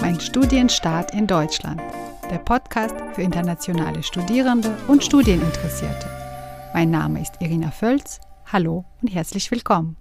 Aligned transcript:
Mein 0.00 0.18
Studienstart 0.18 1.12
in 1.12 1.26
Deutschland. 1.26 1.80
Der 2.30 2.38
Podcast 2.38 2.94
für 3.12 3.20
internationale 3.20 4.02
Studierende 4.02 4.74
und 4.88 5.04
Studieninteressierte. 5.04 6.08
Mein 6.72 6.90
Name 6.90 7.20
ist 7.20 7.34
Irina 7.40 7.70
Völz. 7.70 8.18
Hallo 8.50 8.86
und 9.02 9.08
herzlich 9.08 9.50
willkommen. 9.50 9.96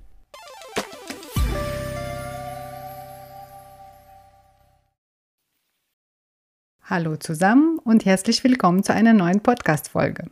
Hallo 6.83 7.17
zusammen 7.17 7.77
und 7.83 8.05
herzlich 8.05 8.43
willkommen 8.43 8.83
zu 8.83 8.93
einer 8.93 9.13
neuen 9.13 9.41
Podcast-Folge. 9.41 10.29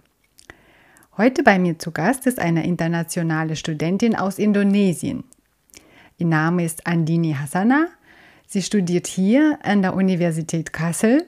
Heute 1.17 1.43
bei 1.43 1.59
mir 1.59 1.77
zu 1.77 1.91
Gast 1.91 2.25
ist 2.25 2.39
eine 2.39 2.65
internationale 2.65 3.55
Studentin 3.55 4.15
aus 4.15 4.39
Indonesien. 4.39 5.25
Ihr 6.17 6.27
Name 6.27 6.63
ist 6.63 6.87
Andini 6.87 7.33
Hassana. 7.33 7.87
Sie 8.49 8.61
studiert 8.61 9.07
hier 9.07 9.59
an 9.61 9.81
der 9.81 9.93
Universität 9.93 10.71
Kassel 10.71 11.25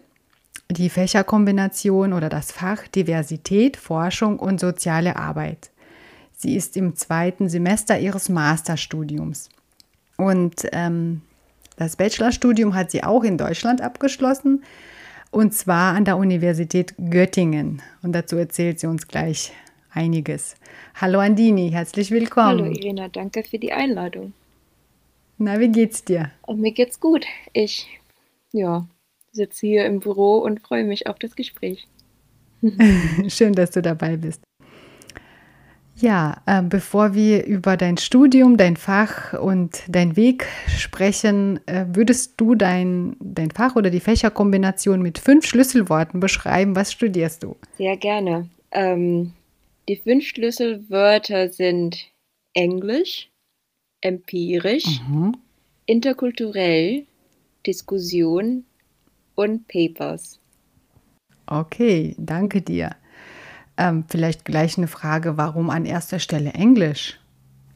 die 0.72 0.90
Fächerkombination 0.90 2.14
oder 2.14 2.30
das 2.30 2.52
Fach 2.52 2.88
Diversität, 2.88 3.76
Forschung 3.76 4.40
und 4.40 4.60
soziale 4.60 5.18
Arbeit. 5.18 5.70
Sie 6.38 6.56
ist 6.56 6.78
im 6.78 6.96
zweiten 6.96 7.50
Semester 7.50 8.00
ihres 8.00 8.30
Masterstudiums. 8.30 9.50
Und 10.16 10.68
ähm, 10.72 11.22
das 11.76 11.98
Bachelorstudium 11.98 12.74
hat 12.74 12.92
sie 12.92 13.04
auch 13.04 13.24
in 13.24 13.38
Deutschland 13.38 13.82
abgeschlossen 13.82 14.64
und 15.32 15.54
zwar 15.54 15.96
an 15.96 16.06
der 16.06 16.18
Universität 16.18 16.94
Göttingen. 16.98 17.82
Und 18.02 18.14
dazu 18.14 18.38
erzählt 18.38 18.80
sie 18.80 18.88
uns 18.88 19.08
gleich 19.08 19.52
einiges. 19.92 20.56
Hallo 20.96 21.20
Andini, 21.20 21.70
herzlich 21.72 22.12
willkommen. 22.12 22.60
Hallo 22.60 22.66
Irina, 22.66 23.10
danke 23.10 23.44
für 23.44 23.60
die 23.60 23.74
Einladung. 23.74 24.34
Na, 25.42 25.58
wie 25.62 25.70
geht's 25.70 26.04
dir? 26.04 26.32
Und 26.42 26.60
mir 26.60 26.74
geht's 26.74 27.00
gut. 27.00 27.26
Ich, 27.54 27.88
ja, 28.52 28.86
sitze 29.32 29.68
hier 29.68 29.86
im 29.86 30.02
Büro 30.02 30.40
und 30.40 30.60
freue 30.60 30.84
mich 30.84 31.08
auf 31.08 31.18
das 31.18 31.34
Gespräch. 31.34 31.88
Schön, 33.30 33.54
dass 33.54 33.72
du 33.72 33.82
dabei 33.82 34.18
bist. 34.18 34.44
Ja, 35.96 36.42
äh, 36.46 36.62
bevor 36.62 37.14
wir 37.14 37.46
über 37.46 37.78
dein 37.78 37.96
Studium, 37.98 38.58
dein 38.58 38.76
Fach 38.76 39.34
und 39.34 39.82
dein 39.88 40.18
Weg 40.18 40.46
sprechen, 40.68 41.66
äh, 41.68 41.86
würdest 41.94 42.34
du 42.36 42.56
dein, 42.56 43.16
dein 43.22 43.52
Fach 43.52 43.78
oder 43.78 43.90
die 43.90 44.00
Fächerkombination 44.02 45.02
mit 45.02 45.20
fünf 45.20 45.46
Schlüsselworten 45.46 46.20
beschreiben? 46.20 46.76
Was 46.76 46.92
studierst 46.92 47.44
du? 47.44 47.56
Sehr 47.78 47.96
gerne. 47.96 48.50
Ähm, 48.72 49.32
die 49.88 49.96
fünf 49.96 50.26
Schlüsselwörter 50.26 51.50
sind 51.50 52.08
Englisch, 52.54 53.29
empirisch, 54.02 55.02
mhm. 55.08 55.36
interkulturell, 55.86 57.06
Diskussion 57.66 58.66
und 59.36 59.68
Papers. 59.68 60.40
Okay, 61.48 62.16
danke 62.18 62.62
dir. 62.62 62.96
Ähm, 63.78 64.04
vielleicht 64.08 64.46
gleich 64.46 64.78
eine 64.78 64.88
Frage, 64.88 65.38
warum 65.38 65.70
an 65.70 65.86
erster 65.86 66.20
Stelle 66.20 66.52
Englisch? 66.54 67.20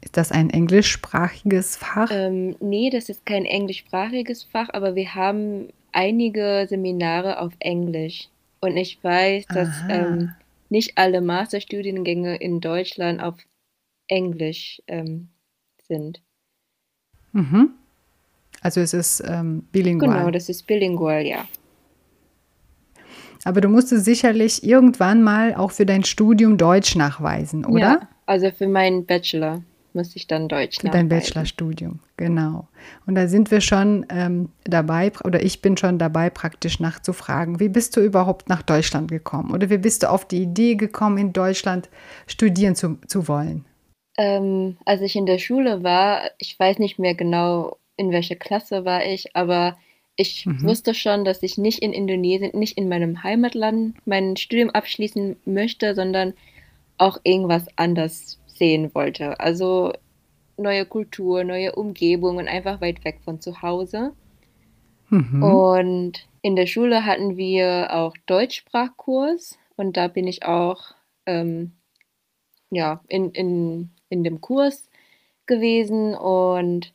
Ist 0.02 0.18
das 0.18 0.32
ein 0.32 0.50
englischsprachiges 0.50 1.76
Fach? 1.76 2.10
Ähm, 2.12 2.56
nee, 2.60 2.90
das 2.90 3.08
ist 3.08 3.24
kein 3.24 3.46
englischsprachiges 3.46 4.44
Fach, 4.44 4.68
aber 4.72 4.94
wir 4.94 5.14
haben 5.14 5.68
einige 5.92 6.66
Seminare 6.68 7.40
auf 7.40 7.52
Englisch. 7.58 8.28
Und 8.60 8.76
ich 8.76 9.02
weiß, 9.02 9.46
dass 9.46 9.68
ähm, 9.88 10.32
nicht 10.68 10.98
alle 10.98 11.20
Masterstudiengänge 11.20 12.36
in 12.36 12.60
Deutschland 12.60 13.22
auf 13.22 13.36
Englisch 14.08 14.82
ähm, 14.86 15.28
sind. 15.94 16.22
Mhm. 17.32 17.70
Also 18.60 18.80
es 18.80 18.94
ist 18.94 19.22
ähm, 19.26 19.64
bilingual. 19.72 20.18
Genau, 20.18 20.30
das 20.30 20.48
ist 20.48 20.66
bilingual, 20.66 21.26
ja. 21.26 21.46
Aber 23.44 23.60
du 23.60 23.68
musstest 23.68 24.04
sicherlich 24.06 24.64
irgendwann 24.64 25.22
mal 25.22 25.54
auch 25.54 25.70
für 25.70 25.84
dein 25.84 26.04
Studium 26.04 26.56
Deutsch 26.56 26.96
nachweisen, 26.96 27.64
oder? 27.66 27.80
Ja, 27.80 28.08
also 28.24 28.50
für 28.50 28.66
meinen 28.66 29.04
Bachelor 29.04 29.62
musste 29.92 30.16
ich 30.16 30.26
dann 30.26 30.48
Deutsch 30.48 30.80
Für 30.80 30.88
dein 30.88 31.08
Bachelorstudium, 31.08 32.00
genau. 32.16 32.66
Und 33.06 33.14
da 33.14 33.28
sind 33.28 33.50
wir 33.50 33.60
schon 33.60 34.06
ähm, 34.08 34.48
dabei, 34.64 35.12
oder 35.24 35.42
ich 35.42 35.60
bin 35.62 35.76
schon 35.76 35.98
dabei, 35.98 36.30
praktisch 36.30 36.80
nachzufragen, 36.80 37.60
wie 37.60 37.68
bist 37.68 37.96
du 37.96 38.00
überhaupt 38.00 38.48
nach 38.48 38.62
Deutschland 38.62 39.10
gekommen? 39.10 39.52
Oder 39.52 39.70
wie 39.70 39.78
bist 39.78 40.02
du 40.02 40.10
auf 40.10 40.26
die 40.26 40.42
Idee 40.42 40.74
gekommen, 40.74 41.18
in 41.18 41.32
Deutschland 41.32 41.90
studieren 42.26 42.74
zu, 42.74 42.98
zu 43.06 43.28
wollen? 43.28 43.66
Ähm, 44.16 44.76
als 44.84 45.00
ich 45.00 45.16
in 45.16 45.26
der 45.26 45.38
Schule 45.38 45.82
war, 45.82 46.30
ich 46.38 46.58
weiß 46.58 46.78
nicht 46.78 46.98
mehr 46.98 47.14
genau, 47.14 47.78
in 47.96 48.12
welcher 48.12 48.36
Klasse 48.36 48.84
war 48.84 49.04
ich, 49.04 49.34
aber 49.34 49.76
ich 50.16 50.46
mhm. 50.46 50.62
wusste 50.62 50.94
schon, 50.94 51.24
dass 51.24 51.42
ich 51.42 51.58
nicht 51.58 51.80
in 51.80 51.92
Indonesien, 51.92 52.56
nicht 52.56 52.78
in 52.78 52.88
meinem 52.88 53.22
Heimatland 53.22 53.96
mein 54.06 54.36
Studium 54.36 54.70
abschließen 54.70 55.36
möchte, 55.44 55.94
sondern 55.94 56.34
auch 56.98 57.18
irgendwas 57.24 57.66
anders 57.76 58.38
sehen 58.46 58.94
wollte. 58.94 59.40
Also 59.40 59.92
neue 60.56 60.86
Kultur, 60.86 61.42
neue 61.42 61.74
Umgebung 61.74 62.36
und 62.36 62.46
einfach 62.46 62.80
weit 62.80 63.04
weg 63.04 63.18
von 63.24 63.40
zu 63.40 63.62
Hause. 63.62 64.12
Mhm. 65.10 65.42
Und 65.42 66.26
in 66.42 66.54
der 66.54 66.66
Schule 66.66 67.04
hatten 67.04 67.36
wir 67.36 67.88
auch 67.92 68.14
Deutschsprachkurs 68.26 69.58
und 69.76 69.96
da 69.96 70.06
bin 70.06 70.28
ich 70.28 70.44
auch 70.44 70.94
ähm, 71.26 71.72
ja, 72.70 73.00
in, 73.08 73.30
in, 73.30 73.90
in 74.14 74.24
dem 74.24 74.40
Kurs 74.40 74.88
gewesen 75.46 76.14
und 76.14 76.92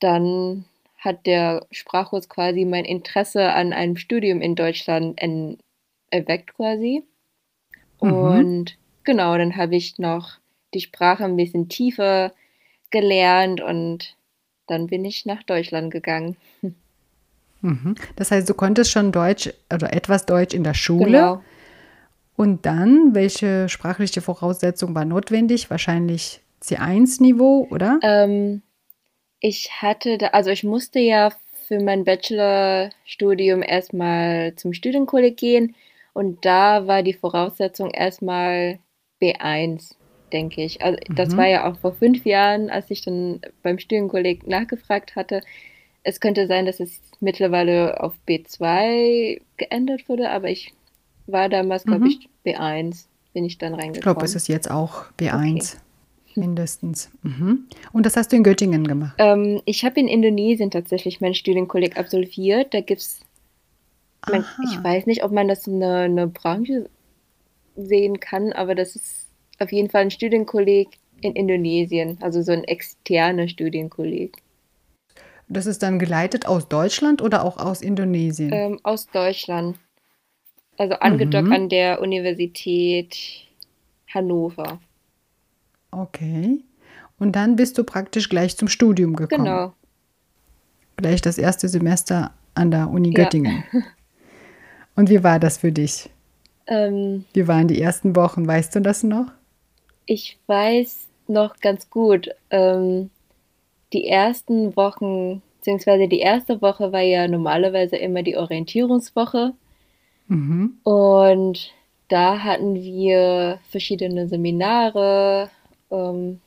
dann 0.00 0.64
hat 0.98 1.24
der 1.26 1.66
Sprachkurs 1.70 2.28
quasi 2.28 2.64
mein 2.64 2.84
Interesse 2.84 3.52
an 3.52 3.72
einem 3.72 3.96
Studium 3.96 4.42
in 4.42 4.54
Deutschland 4.54 5.18
erweckt 6.10 6.54
quasi. 6.54 7.04
Mhm. 8.02 8.12
Und 8.12 8.78
genau, 9.04 9.38
dann 9.38 9.56
habe 9.56 9.76
ich 9.76 9.98
noch 9.98 10.38
die 10.74 10.80
Sprache 10.80 11.24
ein 11.24 11.36
bisschen 11.36 11.68
tiefer 11.68 12.32
gelernt 12.90 13.60
und 13.60 14.16
dann 14.66 14.88
bin 14.88 15.04
ich 15.04 15.26
nach 15.26 15.42
Deutschland 15.42 15.90
gegangen. 15.90 16.36
Mhm. 17.62 17.94
Das 18.16 18.30
heißt, 18.30 18.48
du 18.48 18.54
konntest 18.54 18.90
schon 18.90 19.12
Deutsch 19.12 19.50
oder 19.72 19.92
etwas 19.92 20.26
Deutsch 20.26 20.54
in 20.54 20.64
der 20.64 20.74
Schule. 20.74 21.04
Genau. 21.04 21.42
Und 22.40 22.64
dann, 22.64 23.14
welche 23.14 23.68
sprachliche 23.68 24.22
Voraussetzung 24.22 24.94
war 24.94 25.04
notwendig? 25.04 25.68
Wahrscheinlich 25.68 26.40
C1-Niveau, 26.62 27.68
oder? 27.70 28.00
Ähm, 28.02 28.62
ich 29.40 29.82
hatte 29.82 30.16
da, 30.16 30.28
also 30.28 30.48
ich 30.48 30.64
musste 30.64 31.00
ja 31.00 31.32
für 31.68 31.80
mein 31.80 32.04
Bachelorstudium 32.04 33.62
erstmal 33.62 34.54
zum 34.54 34.72
Studienkolleg 34.72 35.36
gehen 35.36 35.74
und 36.14 36.42
da 36.46 36.86
war 36.86 37.02
die 37.02 37.12
Voraussetzung 37.12 37.90
erstmal 37.90 38.78
B1, 39.20 39.96
denke 40.32 40.64
ich. 40.64 40.80
Also 40.80 40.98
mhm. 41.10 41.16
das 41.16 41.36
war 41.36 41.46
ja 41.46 41.70
auch 41.70 41.76
vor 41.76 41.92
fünf 41.92 42.24
Jahren, 42.24 42.70
als 42.70 42.90
ich 42.90 43.02
dann 43.02 43.42
beim 43.62 43.78
Studienkolleg 43.78 44.46
nachgefragt 44.46 45.14
hatte. 45.14 45.42
Es 46.04 46.20
könnte 46.20 46.46
sein, 46.46 46.64
dass 46.64 46.80
es 46.80 47.02
mittlerweile 47.20 48.02
auf 48.02 48.14
B2 48.26 49.42
geändert 49.58 50.08
wurde, 50.08 50.30
aber 50.30 50.48
ich 50.48 50.72
war 51.26 51.48
damals, 51.48 51.84
glaube 51.84 52.06
mhm. 52.06 52.29
Ich, 52.44 52.56
B1, 52.56 53.06
bin 53.32 53.44
ich 53.44 53.58
dann 53.58 53.74
reingekommen. 53.74 53.96
Ich 53.96 54.02
glaube, 54.02 54.24
es 54.24 54.34
ist 54.34 54.48
jetzt 54.48 54.70
auch 54.70 55.04
B1. 55.18 55.56
Okay. 55.56 55.80
Mindestens. 56.36 57.10
Mhm. 57.22 57.66
Und 57.92 58.06
das 58.06 58.16
hast 58.16 58.30
du 58.30 58.36
in 58.36 58.44
Göttingen 58.44 58.86
gemacht? 58.86 59.14
Ähm, 59.18 59.60
ich 59.64 59.84
habe 59.84 59.98
in 59.98 60.06
Indonesien 60.06 60.70
tatsächlich 60.70 61.20
mein 61.20 61.34
Studienkolleg 61.34 61.98
absolviert. 61.98 62.72
Da 62.72 62.80
gibt 62.80 63.00
es, 63.00 63.20
ich 64.28 64.84
weiß 64.84 65.06
nicht, 65.06 65.24
ob 65.24 65.32
man 65.32 65.48
das 65.48 65.66
in 65.66 65.82
eine, 65.82 66.02
eine 66.02 66.26
Branche 66.28 66.88
sehen 67.76 68.20
kann, 68.20 68.52
aber 68.52 68.76
das 68.76 68.94
ist 68.94 69.26
auf 69.58 69.72
jeden 69.72 69.90
Fall 69.90 70.02
ein 70.02 70.10
Studienkolleg 70.10 70.88
in 71.20 71.34
Indonesien, 71.34 72.18
also 72.20 72.42
so 72.42 72.52
ein 72.52 72.64
externer 72.64 73.48
Studienkolleg. 73.48 74.36
Das 75.48 75.66
ist 75.66 75.82
dann 75.82 75.98
geleitet 75.98 76.46
aus 76.46 76.68
Deutschland 76.68 77.22
oder 77.22 77.44
auch 77.44 77.56
aus 77.58 77.82
Indonesien? 77.82 78.52
Ähm, 78.52 78.80
aus 78.84 79.06
Deutschland. 79.06 79.76
Also 80.80 80.94
angedockt 80.94 81.48
mhm. 81.48 81.52
an 81.52 81.68
der 81.68 82.00
Universität 82.00 83.14
Hannover. 84.08 84.80
Okay. 85.90 86.60
Und 87.18 87.36
dann 87.36 87.56
bist 87.56 87.76
du 87.76 87.84
praktisch 87.84 88.30
gleich 88.30 88.56
zum 88.56 88.66
Studium 88.66 89.14
gekommen. 89.14 89.44
Genau. 89.44 89.74
Gleich 90.96 91.20
das 91.20 91.36
erste 91.36 91.68
Semester 91.68 92.32
an 92.54 92.70
der 92.70 92.88
Uni 92.88 93.10
Göttingen. 93.10 93.62
Ja. 93.70 93.80
Und 94.96 95.10
wie 95.10 95.22
war 95.22 95.38
das 95.38 95.58
für 95.58 95.70
dich? 95.70 96.08
Ähm, 96.66 97.26
wie 97.34 97.46
waren 97.46 97.68
die 97.68 97.78
ersten 97.78 98.16
Wochen? 98.16 98.46
Weißt 98.46 98.74
du 98.74 98.80
das 98.80 99.02
noch? 99.02 99.26
Ich 100.06 100.38
weiß 100.46 101.08
noch 101.28 101.58
ganz 101.58 101.90
gut. 101.90 102.30
Ähm, 102.48 103.10
die 103.92 104.06
ersten 104.06 104.74
Wochen, 104.76 105.42
beziehungsweise 105.58 106.08
die 106.08 106.20
erste 106.20 106.62
Woche 106.62 106.90
war 106.90 107.02
ja 107.02 107.28
normalerweise 107.28 107.96
immer 107.96 108.22
die 108.22 108.38
Orientierungswoche. 108.38 109.52
Mhm. 110.30 110.78
Und 110.84 111.72
da 112.08 112.42
hatten 112.42 112.76
wir 112.76 113.58
verschiedene 113.68 114.28
Seminare, 114.28 115.50
ähm, 115.90 116.40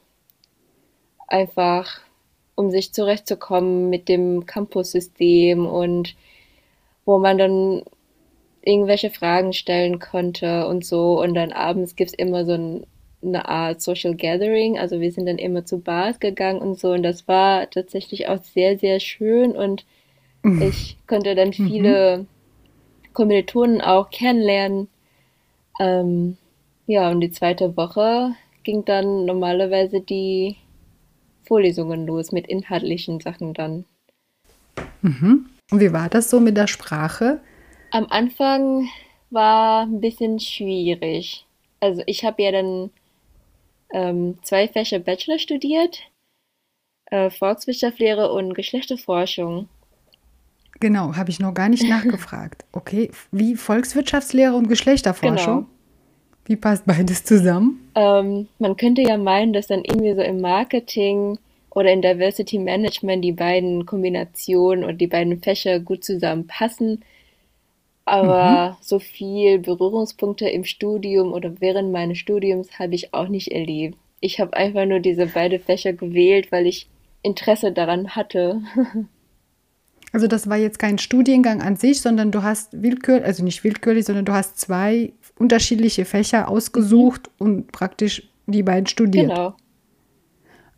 einfach 1.28 2.00
um 2.56 2.72
sich 2.72 2.94
zurechtzukommen 2.94 3.90
mit 3.90 4.08
dem 4.08 4.46
Campus-System 4.46 5.66
und 5.66 6.16
wo 7.06 7.20
man 7.20 7.38
dann 7.38 7.84
irgendwelche 8.62 9.10
Fragen 9.10 9.52
stellen 9.52 10.00
konnte 10.00 10.68
und 10.68 10.86
so. 10.86 11.22
Und 11.22 11.34
dann 11.34 11.52
abends 11.52 11.96
gibt 11.96 12.12
es 12.12 12.16
immer 12.16 12.46
so 12.46 12.54
ein, 12.54 12.86
eine 13.22 13.50
Art 13.50 13.82
Social 13.82 14.16
Gathering. 14.16 14.80
Also 14.80 15.02
wir 15.02 15.12
sind 15.12 15.26
dann 15.26 15.38
immer 15.38 15.66
zu 15.66 15.80
Bars 15.80 16.20
gegangen 16.22 16.62
und 16.62 16.80
so. 16.80 16.92
Und 16.92 17.04
das 17.04 17.28
war 17.28 17.70
tatsächlich 17.70 18.30
auch 18.30 18.42
sehr, 18.44 18.80
sehr 18.80 19.02
schön. 19.02 19.52
Und 19.52 19.86
mhm. 20.44 20.62
ich 20.62 20.98
konnte 21.08 21.36
dann 21.36 21.50
mhm. 21.50 21.54
viele 21.54 22.18
mhm. 22.20 22.28
Kommilitonen 23.14 23.82
auch 23.82 24.10
kennenlernen. 24.10 24.88
Ähm, 25.80 26.38
ja, 26.88 27.10
und 27.10 27.22
die 27.22 27.32
zweite 27.32 27.78
Woche 27.78 28.36
ging 28.64 28.86
dann 28.86 29.26
normalerweise 29.26 30.02
die 30.02 30.58
Vorlesungen 31.46 32.06
los 32.06 32.32
mit 32.32 32.48
inhaltlichen 32.48 33.20
Sachen 33.20 33.54
dann. 33.54 33.86
Mhm. 35.02 35.50
Und 35.72 35.80
wie 35.80 35.94
war 35.94 36.10
das 36.10 36.30
so 36.30 36.40
mit 36.40 36.58
der 36.58 36.68
Sprache? 36.68 37.42
Am 37.92 38.08
Anfang 38.10 38.88
war 39.30 39.84
ein 39.84 40.02
bisschen 40.02 40.40
schwierig. 40.40 41.46
Also 41.80 42.04
ich 42.06 42.24
habe 42.24 42.42
ja 42.44 42.52
dann 42.52 42.92
ähm, 43.92 44.38
zwei 44.42 44.68
Fächer 44.68 45.00
Bachelor 45.00 45.40
studiert, 45.40 46.00
äh, 47.08 47.30
Volkswirtschaftslehre 47.30 48.32
und 48.32 48.54
Geschlechterforschung. 48.54 49.68
Genau, 50.84 51.16
habe 51.16 51.30
ich 51.30 51.40
noch 51.40 51.54
gar 51.54 51.70
nicht 51.70 51.84
nachgefragt. 51.88 52.66
Okay, 52.74 53.10
wie 53.32 53.56
Volkswirtschaftslehre 53.56 54.54
und 54.54 54.68
Geschlechterforschung? 54.68 55.60
Genau. 55.60 55.70
Wie 56.44 56.58
passt 56.58 56.86
beides 56.86 57.24
zusammen? 57.24 57.90
Ähm, 57.96 58.50
man 58.60 58.76
könnte 58.76 59.02
ja 59.02 59.18
meinen, 59.18 59.54
dass 59.54 59.68
dann 59.68 59.86
irgendwie 59.86 60.14
so 60.14 60.20
im 60.20 60.42
Marketing 60.42 61.40
oder 61.70 61.90
in 61.94 62.02
Diversity 62.02 62.60
Management 62.60 63.24
die 63.24 63.32
beiden 63.32 63.86
Kombinationen 63.86 64.84
und 64.84 64.98
die 64.98 65.08
beiden 65.08 65.42
Fächer 65.42 65.80
gut 65.80 66.04
zusammenpassen. 66.04 67.06
Aber 68.04 68.72
mhm. 68.72 68.76
so 68.82 69.00
viel 69.00 69.60
Berührungspunkte 69.60 70.50
im 70.50 70.66
Studium 70.66 71.32
oder 71.32 71.62
während 71.62 71.94
meines 71.94 72.18
Studiums 72.18 72.78
habe 72.78 72.96
ich 72.96 73.14
auch 73.14 73.30
nicht 73.30 73.54
erlebt. 73.54 73.98
Ich 74.20 74.42
habe 74.42 74.58
einfach 74.58 74.84
nur 74.84 75.00
diese 75.00 75.28
beiden 75.28 75.62
Fächer 75.62 75.94
gewählt, 75.94 76.52
weil 76.52 76.68
ich 76.68 76.88
Interesse 77.22 77.72
daran 77.72 78.18
hatte. 78.18 78.62
Also 80.14 80.28
das 80.28 80.48
war 80.48 80.58
jetzt 80.58 80.78
kein 80.78 81.00
Studiengang 81.00 81.62
an 81.62 81.76
sich, 81.76 82.00
sondern 82.02 82.32
du 82.32 82.44
hast 82.44 82.84
willkürlich, 82.84 83.26
also 83.26 83.44
nicht 83.44 83.64
willkürlich, 83.64 84.06
sondern 84.06 84.26
du 84.26 84.32
hast 84.32 84.60
zwei 84.60 85.12
unterschiedliche 85.40 86.06
Fächer 86.06 86.48
ausgesucht 86.48 87.30
mhm. 87.40 87.46
und 87.46 87.72
praktisch 87.72 88.30
die 88.46 88.62
beiden 88.62 88.86
studiert. 88.86 89.30
Genau. 89.30 89.56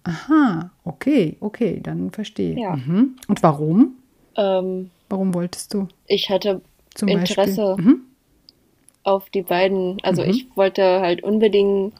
Aha, 0.04 0.72
okay, 0.86 1.36
okay, 1.42 1.82
dann 1.84 2.12
verstehe. 2.12 2.58
Ja. 2.58 2.78
Mhm. 2.78 3.18
Und 3.28 3.44
warum? 3.44 3.96
Ähm, 4.38 4.90
warum 5.10 5.34
wolltest 5.34 5.74
du? 5.74 5.88
Ich 6.08 6.30
hatte 6.30 6.62
Zum 6.94 7.10
Interesse 7.10 7.76
mhm. 7.78 8.02
auf 9.04 9.30
die 9.32 9.42
beiden, 9.42 9.98
also 10.04 10.24
mhm. 10.24 10.30
ich 10.30 10.48
wollte 10.56 11.02
halt 11.02 11.24
unbedingt 11.24 11.94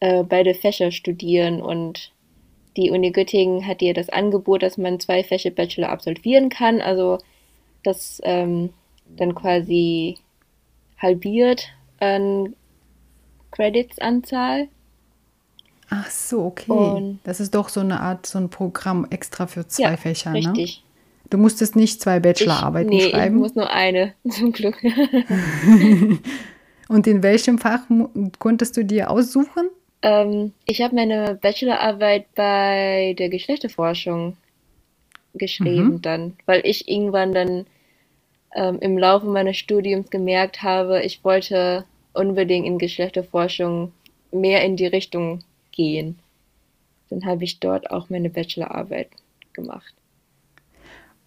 äh, 0.00 0.22
beide 0.22 0.52
Fächer 0.54 0.90
studieren 0.90 1.62
und 1.62 2.12
die 2.76 2.90
Uni 2.90 3.10
Göttingen 3.10 3.66
hat 3.66 3.80
dir 3.80 3.94
das 3.94 4.08
Angebot, 4.08 4.62
dass 4.62 4.78
man 4.78 5.00
zwei 5.00 5.24
Fächer 5.24 5.50
Bachelor 5.50 5.90
absolvieren 5.90 6.48
kann, 6.48 6.80
also 6.80 7.18
das 7.82 8.20
ähm, 8.24 8.70
dann 9.16 9.34
quasi 9.34 10.18
halbiert 10.98 11.68
an 12.00 12.54
Credits-Anzahl. 13.50 14.68
Ach 15.90 16.10
so, 16.10 16.44
okay. 16.44 16.70
Und 16.70 17.20
das 17.24 17.40
ist 17.40 17.54
doch 17.54 17.70
so 17.70 17.80
eine 17.80 18.00
Art, 18.00 18.26
so 18.26 18.38
ein 18.38 18.50
Programm 18.50 19.06
extra 19.10 19.46
für 19.46 19.66
zwei 19.66 19.90
ja, 19.90 19.96
Fächer, 19.96 20.34
richtig. 20.34 20.46
ne? 20.46 20.58
Richtig. 20.58 20.84
Du 21.30 21.38
musstest 21.38 21.76
nicht 21.76 22.00
zwei 22.00 22.20
Bachelorarbeiten 22.20 22.92
ich, 22.92 23.04
nee, 23.04 23.10
schreiben? 23.10 23.36
ich 23.36 23.40
muss 23.40 23.54
nur 23.54 23.70
eine, 23.70 24.14
zum 24.28 24.52
Glück. 24.52 24.76
Und 26.88 27.06
in 27.06 27.22
welchem 27.22 27.58
Fach 27.58 27.80
konntest 28.38 28.76
du 28.76 28.84
dir 28.84 29.10
aussuchen? 29.10 29.68
Ähm, 30.02 30.52
ich 30.64 30.82
habe 30.82 30.94
meine 30.94 31.34
Bachelorarbeit 31.34 32.26
bei 32.34 33.14
der 33.18 33.28
Geschlechterforschung 33.28 34.36
geschrieben 35.34 35.94
mhm. 35.94 36.02
dann, 36.02 36.36
weil 36.46 36.62
ich 36.64 36.88
irgendwann 36.88 37.32
dann 37.32 37.66
ähm, 38.54 38.78
im 38.80 38.98
Laufe 38.98 39.26
meines 39.26 39.56
Studiums 39.56 40.10
gemerkt 40.10 40.62
habe, 40.62 41.02
ich 41.02 41.22
wollte 41.24 41.84
unbedingt 42.12 42.66
in 42.66 42.78
Geschlechterforschung 42.78 43.92
mehr 44.32 44.64
in 44.64 44.76
die 44.76 44.86
Richtung 44.86 45.44
gehen. 45.72 46.18
Dann 47.10 47.24
habe 47.24 47.44
ich 47.44 47.60
dort 47.60 47.90
auch 47.90 48.10
meine 48.10 48.30
Bachelorarbeit 48.30 49.08
gemacht. 49.52 49.94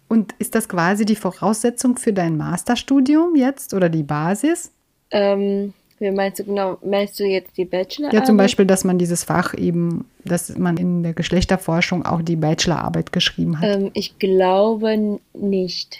Und 0.08 0.32
ist 0.38 0.54
das 0.54 0.68
quasi 0.68 1.06
die 1.06 1.16
Voraussetzung 1.16 1.96
für 1.96 2.12
dein 2.12 2.36
Masterstudium 2.36 3.34
jetzt 3.34 3.72
oder 3.72 3.88
die 3.88 4.02
Basis? 4.02 4.70
Ähm, 5.10 5.72
wie 6.02 6.10
meinst 6.10 6.40
du 6.40 6.44
genau? 6.44 6.78
Meinst 6.84 7.18
du 7.20 7.24
jetzt 7.24 7.56
die 7.56 7.64
Bachelorarbeit? 7.64 8.20
Ja, 8.20 8.24
zum 8.24 8.36
Beispiel, 8.36 8.66
dass 8.66 8.84
man 8.84 8.98
dieses 8.98 9.24
Fach 9.24 9.54
eben, 9.54 10.04
dass 10.24 10.56
man 10.58 10.76
in 10.76 11.02
der 11.02 11.12
Geschlechterforschung 11.14 12.04
auch 12.04 12.22
die 12.22 12.36
Bachelorarbeit 12.36 13.12
geschrieben 13.12 13.60
hat. 13.60 13.76
Ähm, 13.76 13.90
ich 13.94 14.18
glaube 14.18 15.20
nicht. 15.32 15.98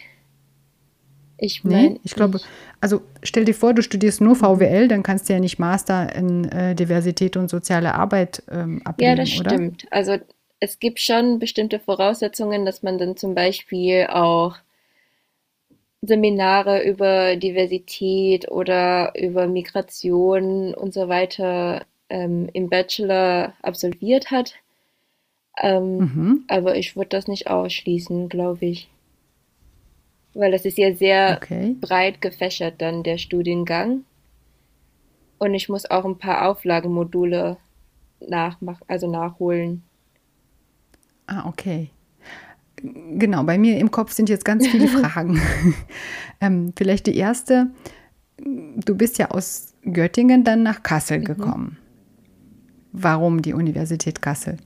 Ich 1.38 1.64
meine, 1.64 1.90
nee, 1.90 2.00
ich 2.04 2.14
glaube, 2.14 2.40
also 2.80 3.00
stell 3.22 3.44
dir 3.44 3.54
vor, 3.54 3.74
du 3.74 3.82
studierst 3.82 4.20
nur 4.20 4.36
VWL, 4.36 4.86
dann 4.86 5.02
kannst 5.02 5.28
du 5.28 5.32
ja 5.32 5.40
nicht 5.40 5.58
Master 5.58 6.14
in 6.14 6.44
äh, 6.50 6.74
Diversität 6.74 7.36
und 7.36 7.48
soziale 7.48 7.94
Arbeit 7.94 8.42
ähm, 8.50 8.80
ablegen, 8.84 9.10
Ja, 9.10 9.16
das 9.16 9.40
oder? 9.40 9.50
stimmt. 9.50 9.86
Also 9.90 10.18
es 10.60 10.78
gibt 10.78 11.00
schon 11.00 11.40
bestimmte 11.40 11.80
Voraussetzungen, 11.80 12.64
dass 12.64 12.84
man 12.84 12.98
dann 12.98 13.16
zum 13.16 13.34
Beispiel 13.34 14.06
auch 14.08 14.56
Seminare 16.02 16.82
über 16.82 17.36
Diversität 17.36 18.50
oder 18.50 19.12
über 19.16 19.46
Migration 19.46 20.74
und 20.74 20.92
so 20.92 21.08
weiter 21.08 21.86
ähm, 22.08 22.48
im 22.52 22.68
Bachelor 22.68 23.54
absolviert 23.62 24.32
hat. 24.32 24.54
Ähm, 25.60 25.96
mhm. 25.98 26.44
Aber 26.48 26.76
ich 26.76 26.96
würde 26.96 27.10
das 27.10 27.28
nicht 27.28 27.48
ausschließen, 27.48 28.28
glaube 28.28 28.66
ich. 28.66 28.88
Weil 30.34 30.50
das 30.50 30.64
ist 30.64 30.78
ja 30.78 30.94
sehr 30.94 31.38
okay. 31.40 31.76
breit 31.80 32.20
gefächert 32.20 32.80
dann 32.82 33.04
der 33.04 33.18
Studiengang. 33.18 34.04
Und 35.38 35.54
ich 35.54 35.68
muss 35.68 35.88
auch 35.88 36.04
ein 36.04 36.18
paar 36.18 36.48
Auflagenmodule 36.48 37.58
nachmachen, 38.20 38.84
also 38.88 39.08
nachholen. 39.08 39.82
Ah, 41.26 41.48
okay. 41.48 41.90
Genau, 42.82 43.44
bei 43.44 43.58
mir 43.58 43.78
im 43.78 43.90
Kopf 43.90 44.12
sind 44.12 44.28
jetzt 44.28 44.44
ganz 44.44 44.66
viele 44.66 44.88
Fragen. 44.88 45.40
ähm, 46.40 46.72
vielleicht 46.76 47.06
die 47.06 47.16
erste. 47.16 47.70
Du 48.38 48.96
bist 48.96 49.18
ja 49.18 49.30
aus 49.30 49.74
Göttingen 49.84 50.44
dann 50.44 50.62
nach 50.62 50.82
Kassel 50.82 51.20
mhm. 51.20 51.24
gekommen. 51.24 51.78
Warum 52.92 53.40
die 53.40 53.54
Universität 53.54 54.20
Kassel? 54.20 54.58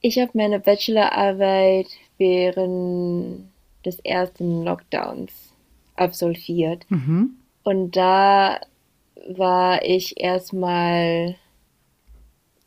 Ich 0.00 0.18
habe 0.18 0.30
meine 0.34 0.60
Bachelorarbeit 0.60 1.88
während 2.16 3.48
des 3.84 3.98
ersten 4.00 4.62
Lockdowns 4.64 5.32
absolviert. 5.96 6.84
Mhm. 6.88 7.36
Und 7.62 7.96
da 7.96 8.60
war 9.28 9.84
ich 9.84 10.20
erstmal, 10.20 11.34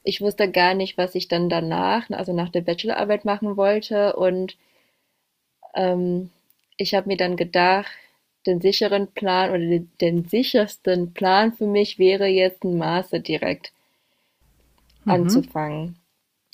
ich 0.03 0.22
wusste 0.22 0.50
gar 0.50 0.74
nicht, 0.74 0.98
was 0.98 1.15
ich 1.15 1.27
dann 1.27 1.50
danach, 1.50 2.10
also 2.10 2.34
nach 2.34 2.50
der 2.50 2.62
Bachelorarbeit 2.62 3.25
machen 3.25 3.58
wollte. 3.58 4.15
Und 4.15 4.58
ähm, 5.75 6.29
ich 6.77 6.96
habe 6.96 7.08
mir 7.08 7.18
dann 7.18 7.36
gedacht, 7.36 7.91
den 8.46 8.62
sicheren 8.62 9.08
Plan 9.08 9.50
oder 9.50 9.60
den, 9.60 9.91
den, 10.00 10.25
sichersten 10.25 11.13
Plan 11.13 11.53
für 11.53 11.68
mich 11.68 12.00
wäre 12.00 12.27
jetzt 12.27 12.63
ein 12.63 12.77
Master 12.77 13.20
direkt 13.20 13.74
mhm. 15.03 15.12
anzufangen. 15.12 15.98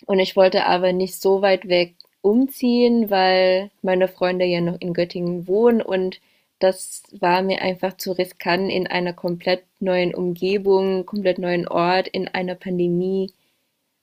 Und 0.05 0.19
ich 0.19 0.35
wollte 0.35 0.65
aber 0.65 0.93
nicht 0.93 1.21
so 1.21 1.41
weit 1.41 1.67
weg 1.67 1.93
umziehen, 2.21 3.09
weil 3.09 3.69
meine 3.81 4.07
Freunde 4.07 4.45
ja 4.45 4.61
noch 4.61 4.81
in 4.81 4.93
Göttingen 4.93 5.47
wohnen 5.47 5.81
und 5.81 6.19
das 6.59 7.03
war 7.11 7.41
mir 7.41 7.61
einfach 7.61 7.97
zu 7.97 8.13
riskant, 8.13 8.71
in 8.71 8.87
einer 8.87 9.13
komplett 9.13 9.63
neuen 9.79 10.15
Umgebung, 10.15 11.05
komplett 11.05 11.37
neuen 11.37 11.67
Ort, 11.67 12.07
in 12.07 12.27
einer 12.27 12.55
Pandemie 12.55 13.33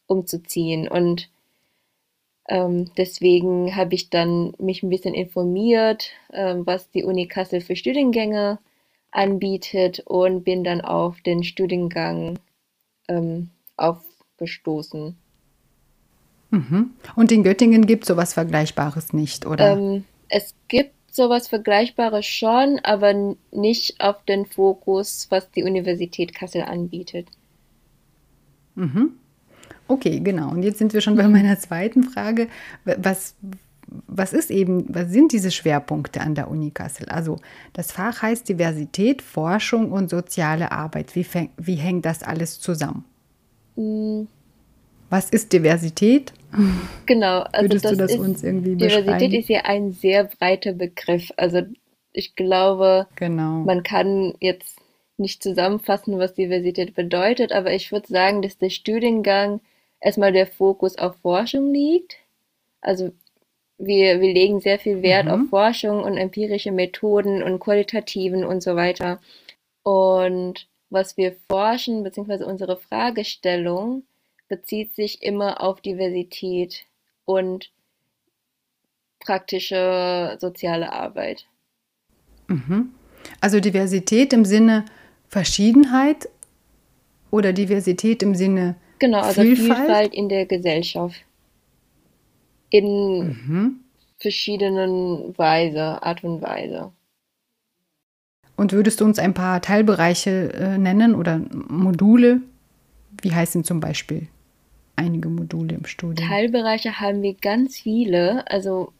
umzuziehen. 0.06 0.88
Und 0.88 1.30
ähm, 2.48 2.90
deswegen 2.96 3.74
habe 3.74 3.94
ich 3.94 4.10
dann 4.10 4.52
mich 4.58 4.82
ein 4.82 4.90
bisschen 4.90 5.14
informiert, 5.14 6.10
ähm, 6.32 6.66
was 6.66 6.90
die 6.90 7.04
Uni 7.04 7.26
Kassel 7.26 7.60
für 7.60 7.76
Studiengänge 7.76 8.58
anbietet 9.10 10.00
und 10.00 10.44
bin 10.44 10.64
dann 10.64 10.80
auf 10.80 11.20
den 11.20 11.44
Studiengang 11.44 12.38
ähm, 13.08 13.50
aufgestoßen. 13.76 15.16
Mhm. 16.50 16.90
Und 17.16 17.32
in 17.32 17.42
Göttingen 17.42 17.86
gibt 17.86 18.04
es 18.04 18.08
sowas 18.08 18.34
Vergleichbares 18.34 19.12
nicht, 19.12 19.46
oder? 19.46 19.72
Ähm, 19.72 20.04
es 20.28 20.54
gibt 20.68 20.94
sowas 21.14 21.48
Vergleichbares 21.48 22.26
schon, 22.26 22.80
aber 22.82 23.36
nicht 23.50 24.00
auf 24.00 24.24
den 24.24 24.46
Fokus, 24.46 25.26
was 25.30 25.50
die 25.50 25.62
Universität 25.62 26.34
Kassel 26.34 26.62
anbietet. 26.62 27.28
Mhm. 28.74 29.12
Okay, 29.88 30.20
genau. 30.20 30.50
Und 30.50 30.62
jetzt 30.62 30.78
sind 30.78 30.94
wir 30.94 31.00
schon 31.00 31.16
bei 31.16 31.28
meiner 31.28 31.58
zweiten 31.58 32.04
Frage. 32.04 32.48
Was, 32.84 33.34
was 34.06 34.32
ist 34.32 34.50
eben, 34.50 34.86
was 34.88 35.10
sind 35.10 35.32
diese 35.32 35.50
Schwerpunkte 35.50 36.20
an 36.20 36.34
der 36.34 36.50
Uni 36.50 36.70
Kassel? 36.70 37.08
Also 37.08 37.38
das 37.74 37.92
Fach 37.92 38.22
heißt 38.22 38.48
Diversität, 38.48 39.20
Forschung 39.20 39.92
und 39.92 40.08
soziale 40.08 40.72
Arbeit. 40.72 41.14
Wie, 41.14 41.26
wie 41.58 41.74
hängt 41.74 42.06
das 42.06 42.22
alles 42.22 42.60
zusammen? 42.60 43.04
Mhm. 43.76 44.28
Was 45.10 45.28
ist 45.28 45.52
Diversität? 45.52 46.32
Genau, 47.06 47.40
also 47.40 47.64
Würdest 47.64 47.84
das 47.84 47.92
du 47.92 47.98
das 47.98 48.10
ist, 48.12 48.18
uns 48.18 48.42
irgendwie 48.42 48.76
Diversität 48.76 49.32
ist 49.32 49.48
ja 49.48 49.62
ein 49.62 49.92
sehr 49.92 50.24
breiter 50.24 50.72
Begriff. 50.72 51.32
Also 51.36 51.62
ich 52.12 52.36
glaube, 52.36 53.06
genau. 53.16 53.60
man 53.60 53.82
kann 53.82 54.34
jetzt 54.40 54.78
nicht 55.16 55.42
zusammenfassen, 55.42 56.18
was 56.18 56.34
Diversität 56.34 56.94
bedeutet, 56.94 57.52
aber 57.52 57.72
ich 57.72 57.90
würde 57.92 58.06
sagen, 58.08 58.42
dass 58.42 58.58
der 58.58 58.70
Studiengang 58.70 59.60
erstmal 60.00 60.32
der 60.32 60.46
Fokus 60.46 60.96
auf 60.98 61.16
Forschung 61.16 61.72
liegt. 61.72 62.16
Also 62.80 63.12
wir, 63.78 64.20
wir 64.20 64.32
legen 64.32 64.60
sehr 64.60 64.78
viel 64.78 65.02
Wert 65.02 65.26
mhm. 65.26 65.30
auf 65.32 65.50
Forschung 65.50 66.02
und 66.02 66.16
empirische 66.16 66.72
Methoden 66.72 67.42
und 67.42 67.58
qualitativen 67.60 68.44
und 68.44 68.62
so 68.62 68.76
weiter. 68.76 69.20
Und 69.82 70.68
was 70.90 71.16
wir 71.16 71.34
forschen, 71.48 72.02
beziehungsweise 72.02 72.46
unsere 72.46 72.76
Fragestellung, 72.76 74.04
bezieht 74.52 74.94
sich 74.94 75.22
immer 75.22 75.62
auf 75.62 75.80
Diversität 75.80 76.84
und 77.24 77.70
praktische 79.18 80.36
soziale 80.38 80.92
Arbeit. 80.92 81.46
Mhm. 82.48 82.90
Also 83.40 83.60
Diversität 83.60 84.34
im 84.34 84.44
Sinne 84.44 84.84
Verschiedenheit 85.26 86.28
oder 87.30 87.54
Diversität 87.54 88.22
im 88.22 88.34
Sinne 88.34 88.76
Genau, 88.98 89.20
also 89.20 89.40
Vielfalt, 89.40 89.78
Vielfalt 89.78 90.14
in 90.14 90.28
der 90.28 90.44
Gesellschaft. 90.44 91.16
In 92.68 93.28
mhm. 93.28 93.80
verschiedenen 94.18 95.32
Weise, 95.38 96.02
Art 96.02 96.22
und 96.24 96.42
Weise. 96.42 96.92
Und 98.56 98.72
würdest 98.72 99.00
du 99.00 99.06
uns 99.06 99.18
ein 99.18 99.32
paar 99.32 99.62
Teilbereiche 99.62 100.52
äh, 100.52 100.76
nennen 100.76 101.14
oder 101.14 101.40
Module? 101.68 102.42
Wie 103.22 103.32
heißen 103.32 103.64
zum 103.64 103.80
Beispiel 103.80 104.28
einige 105.04 105.28
Module 105.28 105.74
im 105.74 105.84
Studium? 105.84 106.28
Teilbereiche 106.28 107.00
haben 107.00 107.22
wir 107.22 107.34
ganz 107.34 107.78
viele. 107.78 108.50
Also 108.50 108.92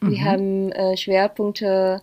wir 0.00 0.18
mhm. 0.18 0.24
haben 0.24 0.72
äh, 0.72 0.96
Schwerpunkte 0.96 2.02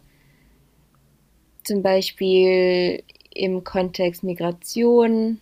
zum 1.64 1.82
Beispiel 1.82 3.04
im 3.34 3.64
Kontext 3.64 4.24
Migration, 4.24 5.40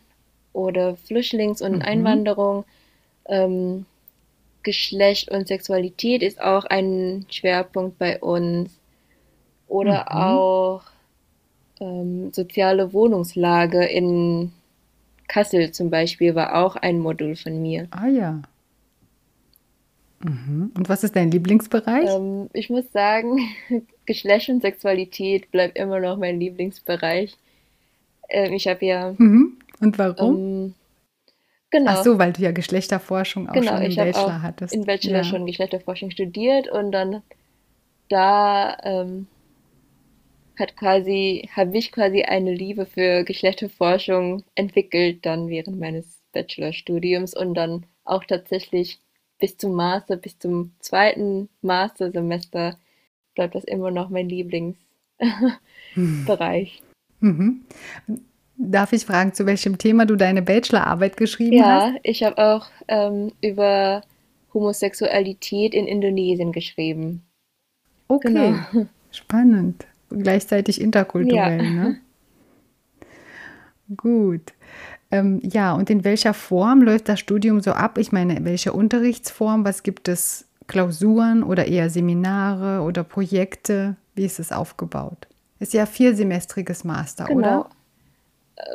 oder 0.55 0.95
Flüchtlings- 0.95 1.61
und 1.61 1.75
mhm. 1.75 1.81
Einwanderung. 1.81 2.65
Ähm, 3.27 3.85
Geschlecht 4.63 5.29
und 5.29 5.47
Sexualität 5.47 6.23
ist 6.23 6.41
auch 6.41 6.65
ein 6.65 7.27
Schwerpunkt 7.29 7.99
bei 7.99 8.19
uns. 8.19 8.71
Oder 9.67 10.07
mhm. 10.09 10.17
auch 10.17 10.81
ähm, 11.79 12.31
soziale 12.31 12.93
Wohnungslage 12.93 13.85
in 13.85 14.53
Kassel 15.27 15.71
zum 15.71 15.89
Beispiel 15.89 16.35
war 16.35 16.55
auch 16.55 16.75
ein 16.75 16.99
Modul 16.99 17.35
von 17.35 17.61
mir. 17.61 17.87
Ah 17.91 18.07
ja. 18.07 18.41
Mhm. 20.23 20.71
Und 20.75 20.89
was 20.89 21.03
ist 21.03 21.15
dein 21.15 21.31
Lieblingsbereich? 21.31 22.09
Ähm, 22.09 22.49
ich 22.53 22.69
muss 22.69 22.91
sagen, 22.91 23.39
Geschlecht 24.05 24.49
und 24.49 24.61
Sexualität 24.61 25.51
bleibt 25.51 25.77
immer 25.77 25.99
noch 25.99 26.17
mein 26.17 26.39
Lieblingsbereich. 26.39 27.35
Ähm, 28.29 28.53
ich 28.53 28.67
habe 28.67 28.85
ja 28.85 29.13
mhm. 29.17 29.57
Und 29.79 29.99
warum? 29.99 30.35
Ähm, 30.35 30.73
genau. 31.69 31.91
Ach 31.91 32.03
so, 32.03 32.17
weil 32.17 32.33
du 32.33 32.41
ja 32.41 32.51
Geschlechterforschung 32.51 33.49
auch 33.49 33.53
genau, 33.53 33.73
schon 33.73 33.83
im 33.83 33.95
Bachelor 33.95 34.41
hattest. 34.41 34.73
Im 34.73 34.85
Bachelor 34.85 35.17
ja. 35.17 35.23
schon 35.23 35.45
Geschlechterforschung 35.45 36.11
studiert 36.11 36.67
und 36.69 36.91
dann 36.91 37.21
da 38.09 38.77
ähm, 38.83 39.27
hat 40.59 40.75
quasi, 40.75 41.49
habe 41.55 41.77
ich 41.77 41.91
quasi 41.91 42.23
eine 42.23 42.53
Liebe 42.53 42.85
für 42.85 43.23
Geschlechterforschung 43.23 44.43
entwickelt 44.55 45.25
dann 45.25 45.47
während 45.47 45.79
meines 45.79 46.21
Bachelorstudiums 46.33 47.35
und 47.35 47.55
dann 47.55 47.85
auch 48.03 48.23
tatsächlich 48.23 48.99
bis 49.39 49.57
zum 49.57 49.73
Master, 49.73 50.17
bis 50.17 50.37
zum 50.39 50.71
zweiten 50.79 51.49
Mastersemester 51.61 52.77
bleibt 53.33 53.55
das 53.55 53.63
immer 53.65 53.91
noch 53.91 54.09
mein 54.09 54.29
Lieblingsbereich. 54.29 56.81
Mhm. 57.21 57.61
Darf 58.57 58.91
ich 58.93 59.05
fragen, 59.05 59.33
zu 59.33 59.45
welchem 59.45 59.77
Thema 59.77 60.05
du 60.05 60.17
deine 60.17 60.41
Bachelorarbeit 60.41 61.15
geschrieben 61.17 61.55
ja, 61.55 61.63
hast? 61.63 61.93
Ja, 61.93 61.99
ich 62.03 62.23
habe 62.23 62.37
auch 62.37 62.67
ähm, 62.87 63.31
über 63.41 64.01
Homosexualität 64.53 65.73
in 65.73 65.87
Indonesien 65.87 66.51
geschrieben. 66.51 67.23
Okay, 68.09 68.27
genau. 68.27 68.55
spannend. 69.11 69.87
Gleichzeitig 70.09 70.79
interkulturell, 70.79 71.63
ja. 71.63 71.69
ne? 71.71 71.99
Gut. 73.97 74.53
Ähm, 75.11 75.39
ja, 75.43 75.73
und 75.73 75.89
in 75.89 76.03
welcher 76.03 76.33
Form 76.33 76.81
läuft 76.81 77.07
das 77.07 77.19
Studium 77.19 77.61
so 77.61 77.71
ab? 77.71 77.97
Ich 77.97 78.11
meine, 78.11 78.43
welche 78.43 78.73
Unterrichtsform? 78.73 79.63
Was 79.65 79.83
gibt 79.83 80.07
es? 80.07 80.47
Klausuren 80.67 81.43
oder 81.43 81.67
eher 81.67 81.89
Seminare 81.91 82.81
oder 82.81 83.03
Projekte? 83.03 83.97
Wie 84.15 84.25
ist 84.25 84.39
es 84.39 84.51
aufgebaut? 84.51 85.27
Ist 85.59 85.73
ja 85.73 85.85
viersemestriges 85.85 86.83
Master, 86.83 87.25
genau. 87.25 87.37
oder? 87.37 87.69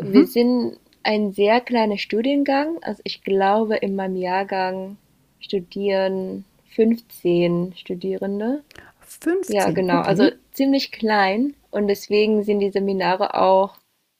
Mhm. 0.01 0.13
Wir 0.13 0.27
sind 0.27 0.77
ein 1.03 1.33
sehr 1.33 1.61
kleiner 1.61 1.99
Studiengang. 1.99 2.79
Also 2.83 3.01
ich 3.05 3.23
glaube, 3.23 3.77
in 3.77 3.97
meinem 3.97 4.17
Jahrgang 4.17 4.97
studieren 5.41 6.45
15 6.75 7.75
Studierende. 7.77 8.63
15? 9.19 9.57
Ja, 9.57 9.71
genau. 9.71 10.01
Also 10.01 10.31
ziemlich 10.53 10.93
klein. 10.93 11.55
Und 11.71 11.89
deswegen 11.89 12.43
sind 12.43 12.61
die 12.61 12.71
Seminare 12.71 13.35
auch 13.35 13.77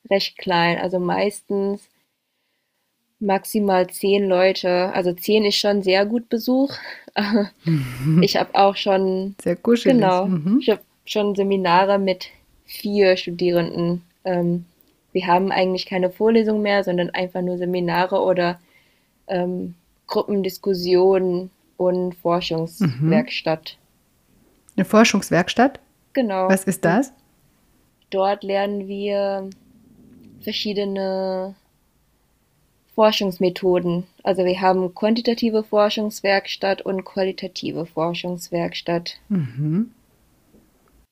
recht 0.09 0.39
klein. 0.39 0.79
Also 0.79 0.99
meistens 0.99 1.89
maximal 3.19 3.89
zehn 3.89 4.29
Leute. 4.29 4.93
Also 4.93 5.13
zehn 5.13 5.45
ist 5.45 5.57
schon 5.57 5.83
sehr 5.83 6.07
gut 6.07 6.29
Besuch. 6.29 6.75
ich 8.23 8.37
habe 8.37 8.55
auch 8.55 8.77
schon. 8.77 9.35
Sehr 9.43 9.57
kuschelig. 9.57 9.97
Genau. 9.97 10.27
Mhm. 10.27 10.59
Ich 10.61 10.71
habe 10.71 10.83
schon 11.05 11.35
Seminare 11.35 11.99
mit 11.99 12.27
vier 12.65 13.17
Studierenden 13.17 14.03
ähm, 14.25 14.65
wir 15.13 15.27
haben 15.27 15.51
eigentlich 15.51 15.87
keine 15.87 16.11
Vorlesung 16.11 16.63
mehr, 16.63 16.85
sondern 16.85 17.11
einfach 17.11 17.43
nur 17.43 17.59
Seminare 17.59 18.21
oder 18.21 18.61
ähm, 19.27 19.75
Gruppendiskussionen 20.07 21.51
und 21.77 22.15
Forschungswerkstatt. 22.17 23.77
Eine 24.81 24.87
Forschungswerkstatt? 24.87 25.79
Genau. 26.15 26.49
Was 26.49 26.65
ist 26.65 26.87
das? 26.87 27.13
Dort 28.09 28.43
lernen 28.43 28.89
wir 28.89 29.51
verschiedene 30.41 31.55
Forschungsmethoden. 32.95 34.05
Also 34.23 34.47
wir 34.47 34.59
haben 34.59 34.95
quantitative 34.95 35.65
Forschungswerkstatt 35.65 36.81
und 36.81 37.05
qualitative 37.05 37.85
Forschungswerkstatt. 37.85 39.19
Mhm. 39.29 39.91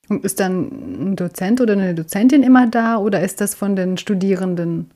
Und 0.08 0.24
ist 0.24 0.40
dann 0.40 1.10
ein 1.10 1.16
Dozent 1.16 1.60
oder 1.60 1.74
eine 1.74 1.94
Dozentin 1.94 2.42
immer 2.42 2.68
da 2.68 2.96
oder 2.96 3.20
ist 3.20 3.42
das 3.42 3.54
von 3.54 3.76
den 3.76 3.98
Studierenden? 3.98 4.90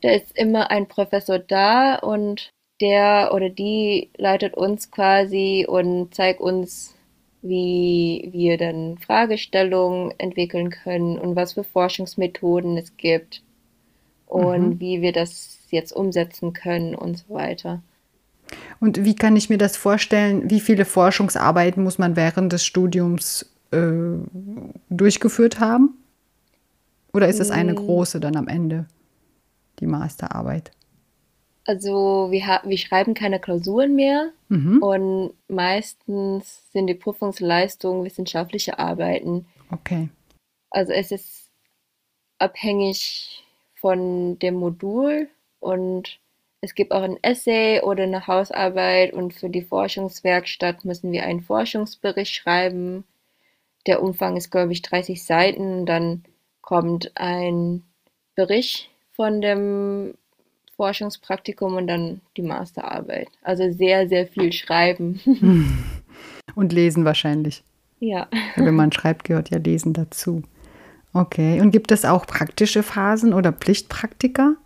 Da 0.00 0.12
ist 0.12 0.34
immer 0.34 0.70
ein 0.70 0.88
Professor 0.88 1.38
da 1.38 1.96
und 1.96 2.54
der 2.80 3.32
oder 3.34 3.50
die 3.50 4.08
leitet 4.16 4.54
uns 4.54 4.90
quasi 4.90 5.66
und 5.68 6.14
zeigt 6.14 6.40
uns, 6.40 6.94
wie 7.42 8.28
wir 8.32 8.56
dann 8.56 8.98
Fragestellungen 8.98 10.14
entwickeln 10.18 10.70
können 10.70 11.18
und 11.18 11.34
was 11.34 11.54
für 11.54 11.64
Forschungsmethoden 11.64 12.76
es 12.76 12.96
gibt 12.96 13.42
und 14.26 14.68
mhm. 14.68 14.80
wie 14.80 15.02
wir 15.02 15.12
das 15.12 15.58
jetzt 15.70 15.92
umsetzen 15.92 16.52
können 16.52 16.94
und 16.94 17.18
so 17.18 17.34
weiter. 17.34 17.82
Und 18.80 19.04
wie 19.04 19.16
kann 19.16 19.36
ich 19.36 19.50
mir 19.50 19.58
das 19.58 19.76
vorstellen? 19.76 20.50
Wie 20.50 20.60
viele 20.60 20.84
Forschungsarbeiten 20.84 21.82
muss 21.82 21.98
man 21.98 22.16
während 22.16 22.52
des 22.52 22.64
Studiums 22.64 23.50
äh, 23.70 23.80
durchgeführt 24.90 25.58
haben? 25.58 25.96
Oder 27.12 27.28
ist 27.28 27.40
es 27.40 27.50
eine 27.50 27.72
mm. 27.72 27.76
große 27.76 28.20
dann 28.20 28.36
am 28.36 28.48
Ende, 28.48 28.86
die 29.80 29.86
Masterarbeit? 29.86 30.70
Also 31.64 32.28
wir, 32.30 32.60
wir 32.64 32.78
schreiben 32.78 33.14
keine 33.14 33.38
Klausuren 33.38 33.94
mehr 33.94 34.30
mhm. 34.48 34.82
und 34.82 35.34
meistens 35.48 36.70
sind 36.72 36.88
die 36.88 36.94
Prüfungsleistungen 36.94 38.04
wissenschaftliche 38.04 38.78
Arbeiten. 38.78 39.46
Okay. 39.70 40.08
Also 40.70 40.92
es 40.92 41.12
ist 41.12 41.50
abhängig 42.38 43.44
von 43.74 44.38
dem 44.40 44.54
Modul 44.54 45.28
und 45.60 46.18
es 46.60 46.74
gibt 46.74 46.92
auch 46.92 47.02
ein 47.02 47.18
Essay 47.22 47.80
oder 47.80 48.04
eine 48.04 48.26
Hausarbeit 48.26 49.12
und 49.12 49.34
für 49.34 49.48
die 49.48 49.62
Forschungswerkstatt 49.62 50.84
müssen 50.84 51.12
wir 51.12 51.24
einen 51.24 51.42
Forschungsbericht 51.42 52.34
schreiben 52.34 53.04
der 53.86 54.02
Umfang 54.02 54.36
ist, 54.36 54.50
glaube 54.50 54.72
ich, 54.72 54.82
30 54.82 55.24
Seiten. 55.24 55.86
Dann 55.86 56.24
kommt 56.60 57.12
ein 57.16 57.82
Bericht 58.34 58.90
von 59.10 59.40
dem 59.40 60.14
Forschungspraktikum 60.76 61.76
und 61.76 61.86
dann 61.86 62.20
die 62.36 62.42
Masterarbeit. 62.42 63.28
Also 63.42 63.70
sehr, 63.72 64.08
sehr 64.08 64.26
viel 64.26 64.52
schreiben. 64.52 65.20
Und 66.54 66.72
lesen 66.72 67.04
wahrscheinlich. 67.04 67.62
Ja. 68.00 68.26
Wenn 68.56 68.74
man 68.74 68.92
schreibt, 68.92 69.24
gehört 69.24 69.50
ja 69.50 69.58
Lesen 69.58 69.92
dazu. 69.92 70.42
Okay. 71.12 71.60
Und 71.60 71.70
gibt 71.70 71.92
es 71.92 72.04
auch 72.04 72.26
praktische 72.26 72.82
Phasen 72.82 73.32
oder 73.32 73.52
Pflichtpraktika? 73.52 74.56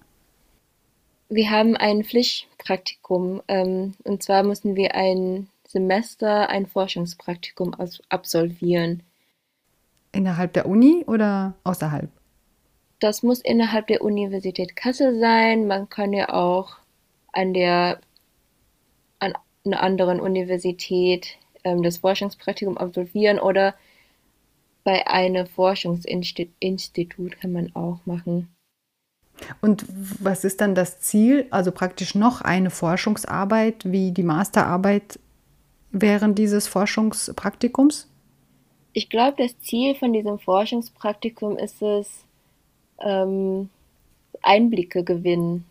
Wir 1.28 1.50
haben 1.50 1.76
ein 1.76 2.04
Pflichtpraktikum. 2.04 3.42
Ähm, 3.48 3.94
und 4.04 4.22
zwar 4.22 4.42
mussten 4.42 4.74
wir 4.74 4.94
ein 4.94 5.48
Semester 5.66 6.48
ein 6.48 6.66
Forschungspraktikum 6.66 7.74
absolvieren. 8.08 9.02
Innerhalb 10.12 10.52
der 10.54 10.66
Uni 10.66 11.04
oder 11.06 11.54
außerhalb? 11.64 12.10
Das 13.00 13.22
muss 13.22 13.40
innerhalb 13.40 13.88
der 13.88 14.02
Universität 14.02 14.74
Kassel 14.74 15.18
sein. 15.18 15.66
Man 15.66 15.88
kann 15.88 16.12
ja 16.12 16.30
auch 16.32 16.76
an 17.32 17.52
der 17.52 18.00
an 19.18 19.34
einer 19.64 19.82
anderen 19.82 20.20
Universität 20.20 21.36
ähm, 21.64 21.82
das 21.82 21.98
Forschungspraktikum 21.98 22.78
absolvieren 22.78 23.38
oder 23.38 23.74
bei 24.84 25.06
einem 25.06 25.46
Forschungsinstitut 25.46 27.40
kann 27.40 27.52
man 27.52 27.74
auch 27.74 27.98
machen. 28.06 28.48
Und 29.60 29.84
was 29.88 30.44
ist 30.44 30.60
dann 30.60 30.74
das 30.74 31.00
Ziel? 31.00 31.46
Also 31.50 31.72
praktisch 31.72 32.14
noch 32.14 32.40
eine 32.40 32.70
Forschungsarbeit 32.70 33.84
wie 33.84 34.12
die 34.12 34.22
Masterarbeit 34.22 35.18
während 35.90 36.38
dieses 36.38 36.68
Forschungspraktikums? 36.68 38.08
Ich 38.92 39.10
glaube, 39.10 39.42
das 39.42 39.58
Ziel 39.60 39.94
von 39.94 40.12
diesem 40.12 40.38
Forschungspraktikum 40.38 41.58
ist 41.58 41.82
es, 41.82 42.25
ähm, 43.00 43.68
Einblicke 44.42 45.04
gewinnen 45.04 45.64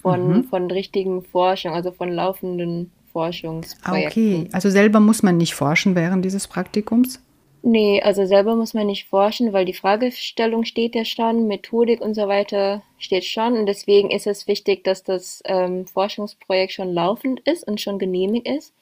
von, 0.00 0.28
mhm. 0.28 0.44
von 0.44 0.70
richtigen 0.70 1.22
Forschung, 1.22 1.72
also 1.72 1.92
von 1.92 2.10
laufenden 2.10 2.92
Forschungsprojekten. 3.12 4.42
Okay, 4.42 4.48
also 4.52 4.70
selber 4.70 5.00
muss 5.00 5.22
man 5.22 5.36
nicht 5.36 5.54
forschen 5.54 5.94
während 5.94 6.24
dieses 6.24 6.46
Praktikums? 6.46 7.20
Nee, 7.62 8.00
also 8.02 8.24
selber 8.24 8.54
muss 8.54 8.72
man 8.72 8.86
nicht 8.86 9.08
forschen, 9.08 9.52
weil 9.52 9.64
die 9.64 9.74
Fragestellung 9.74 10.64
steht 10.64 10.94
ja 10.94 11.04
schon, 11.04 11.48
Methodik 11.48 12.00
und 12.00 12.14
so 12.14 12.28
weiter 12.28 12.82
steht 12.98 13.24
schon. 13.24 13.54
Und 13.54 13.66
deswegen 13.66 14.10
ist 14.10 14.28
es 14.28 14.46
wichtig, 14.46 14.84
dass 14.84 15.02
das 15.02 15.42
ähm, 15.44 15.86
Forschungsprojekt 15.86 16.72
schon 16.72 16.94
laufend 16.94 17.40
ist 17.40 17.66
und 17.66 17.80
schon 17.80 17.98
genehmigt 17.98 18.46
ist. 18.46 18.72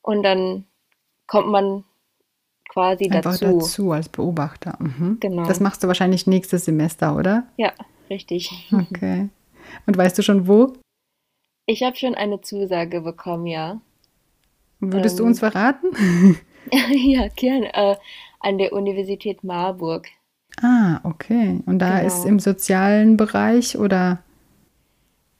Und 0.00 0.22
dann 0.22 0.64
kommt 1.26 1.48
man 1.48 1.84
quasi 2.68 3.10
Einfach 3.10 3.38
dazu. 3.38 3.58
dazu 3.58 3.92
als 3.92 4.08
Beobachter. 4.08 4.76
Mhm. 4.78 5.18
Genau. 5.20 5.44
Das 5.44 5.60
machst 5.60 5.82
du 5.82 5.88
wahrscheinlich 5.88 6.26
nächstes 6.26 6.64
Semester, 6.64 7.16
oder? 7.16 7.44
Ja, 7.56 7.72
richtig. 8.10 8.50
Okay. 8.72 9.28
Und 9.86 9.96
weißt 9.96 10.16
du 10.18 10.22
schon 10.22 10.46
wo? 10.46 10.72
Ich 11.66 11.82
habe 11.82 11.96
schon 11.96 12.14
eine 12.14 12.40
Zusage 12.40 13.00
bekommen, 13.00 13.46
ja. 13.46 13.80
Würdest 14.80 15.18
ähm, 15.18 15.24
du 15.24 15.28
uns 15.28 15.38
verraten? 15.38 15.88
ja, 16.92 17.28
gerne. 17.28 17.72
Äh, 17.74 17.96
an 18.40 18.58
der 18.58 18.72
Universität 18.72 19.42
Marburg. 19.42 20.08
Ah, 20.62 21.00
okay. 21.02 21.60
Und 21.66 21.78
da 21.78 21.98
genau. 21.98 22.06
ist 22.06 22.24
im 22.24 22.38
sozialen 22.38 23.16
Bereich 23.16 23.76
oder? 23.76 24.22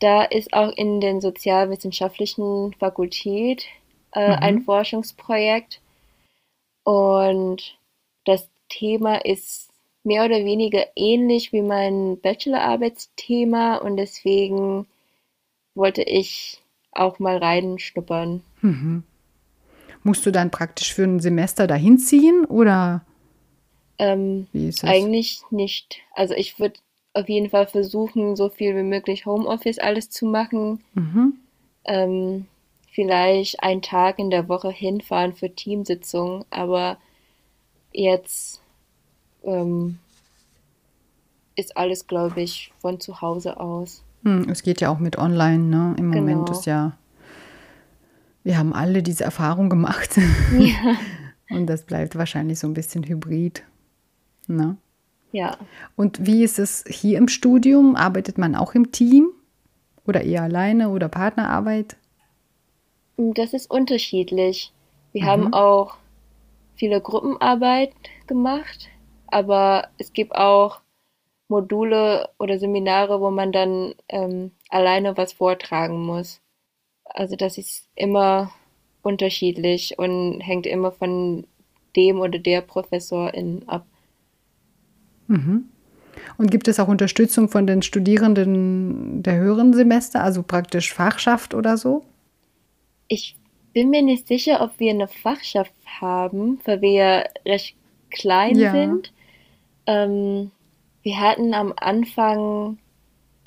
Da 0.01 0.25
ist 0.25 0.53
auch 0.53 0.73
in 0.77 1.01
den 1.01 1.21
sozialwissenschaftlichen 1.21 2.75
Fakultät 2.79 3.67
äh, 4.13 4.29
mhm. 4.29 4.43
ein 4.43 4.61
Forschungsprojekt. 4.63 5.81
Und 6.85 7.79
das 8.25 8.49
Thema 8.69 9.17
ist 9.25 9.71
mehr 10.05 10.25
oder 10.25 10.45
weniger 10.45 10.85
ähnlich 10.95 11.53
wie 11.53 11.63
mein 11.63 12.21
Bachelorarbeitsthema 12.21 13.77
und 13.77 13.97
deswegen 13.97 14.87
wollte 15.75 16.03
ich 16.03 16.63
auch 16.93 17.19
mal 17.19 17.39
reinschnuppern. 17.39 18.43
Mhm. 18.61 19.03
Musst 20.03 20.27
du 20.27 20.31
dann 20.31 20.51
praktisch 20.51 20.93
für 20.93 21.05
ein 21.05 21.21
Semester 21.21 21.67
dahin 21.67 21.99
ziehen 21.99 22.45
oder? 22.45 23.05
Ähm, 23.99 24.47
wie 24.53 24.69
ist 24.69 24.83
das? 24.83 24.91
Eigentlich 24.91 25.41
nicht. 25.51 26.01
Also 26.15 26.35
ich 26.35 26.59
würde 26.59 26.79
auf 27.15 27.29
jeden 27.29 27.49
Fall 27.49 27.67
versuchen, 27.67 28.37
so 28.37 28.51
viel 28.51 28.77
wie 28.77 28.83
möglich 28.83 29.25
Homeoffice 29.25 29.79
alles 29.79 30.11
zu 30.11 30.27
machen. 30.27 30.85
Mhm. 30.95 31.35
Ähm, 31.85 32.47
vielleicht 32.95 33.63
einen 33.63 33.83
Tag 33.83 34.19
in 34.19 34.31
der 34.31 34.49
Woche 34.49 34.71
hinfahren 34.71 35.35
für 35.35 35.55
Teamsitzungen, 35.55 36.45
aber 36.51 36.97
jetzt 37.93 38.63
ähm, 39.43 39.99
ist 41.57 41.77
alles, 41.77 42.07
glaube 42.07 42.41
ich, 42.41 42.73
von 42.79 43.01
zu 43.01 43.21
Hause 43.21 43.59
aus. 43.59 44.05
Hm, 44.23 44.49
es 44.49 44.63
geht 44.63 44.81
ja 44.81 44.91
auch 44.91 45.01
mit 45.01 45.19
online, 45.19 45.65
ne? 45.65 45.95
Im 45.99 46.13
genau. 46.13 46.25
Moment 46.25 46.51
ist 46.51 46.67
ja, 46.67 46.97
wir 48.45 48.59
haben 48.59 48.73
alle 48.73 49.03
diese 49.03 49.25
Erfahrung 49.25 49.69
gemacht. 49.69 50.19
Ja. 50.59 50.97
Und 51.51 51.67
das 51.67 51.83
bleibt 51.83 52.17
wahrscheinlich 52.17 52.59
so 52.59 52.67
ein 52.67 52.75
bisschen 52.75 53.05
hybrid. 53.05 53.65
Ne? 54.47 54.77
Ja. 55.31 55.57
Und 55.95 56.27
wie 56.27 56.43
ist 56.43 56.59
es 56.59 56.85
hier 56.89 57.19
im 57.19 57.29
Studium? 57.29 57.97
Arbeitet 57.97 58.39
man 58.39 58.55
auch 58.55 58.75
im 58.75 58.93
Team? 58.93 59.29
Oder 60.07 60.23
eher 60.23 60.43
alleine 60.43 60.89
oder 60.89 61.09
Partnerarbeit? 61.09 61.97
Das 63.17 63.53
ist 63.53 63.71
unterschiedlich. 63.71 64.73
Wir 65.13 65.23
mhm. 65.23 65.27
haben 65.27 65.55
auch 65.55 65.97
viele 66.77 67.01
Gruppenarbeit 67.01 67.93
gemacht, 68.27 68.89
aber 69.29 69.89
es 69.99 70.13
gibt 70.13 70.35
auch 70.35 70.81
Module 71.49 72.29
oder 72.39 72.59
Seminare, 72.59 73.21
wo 73.21 73.31
man 73.31 73.53
dann 73.53 73.95
ähm, 74.09 74.53
alleine 74.71 75.17
was 75.17 75.35
vortragen 75.35 76.05
muss. 76.05 76.41
Also 77.05 77.37
das 77.37 77.59
ist 77.59 77.89
immer 77.95 78.51
unterschiedlich 79.03 79.99
und 79.99 80.41
hängt 80.41 80.67
immer 80.67 80.91
von 80.91 81.47
dem 81.95 82.21
oder 82.21 82.39
der 82.39 82.63
Professorin 82.63 83.63
ab. 83.67 83.87
Mhm. 85.29 85.69
Und 86.39 86.51
gibt 86.51 86.69
es 86.69 86.81
auch 86.81 86.89
Unterstützung 86.89 87.49
von 87.49 87.67
den 87.67 87.83
Studierenden 87.83 89.23
der 89.23 89.37
höheren 89.37 89.75
Semester, 89.75 90.23
also 90.23 90.43
praktisch 90.43 90.93
Fachschaft 90.93 91.55
oder 91.55 91.77
so? 91.77 92.05
Ich 93.15 93.37
bin 93.75 93.91
mir 93.91 94.03
nicht 94.03 94.27
sicher, 94.27 94.61
ob 94.61 94.81
wir 94.81 94.91
eine 94.91 95.07
Fachschaft 95.07 95.73
haben, 96.01 96.59
weil 96.65 96.83
wir 96.83 97.31
recht 97.47 97.77
klein 98.11 98.59
ja. 98.59 98.73
sind. 98.73 99.13
Ähm, 99.87 100.51
wir 101.05 101.21
hatten 101.21 101.55
am 101.55 101.73
Anfang 101.77 102.79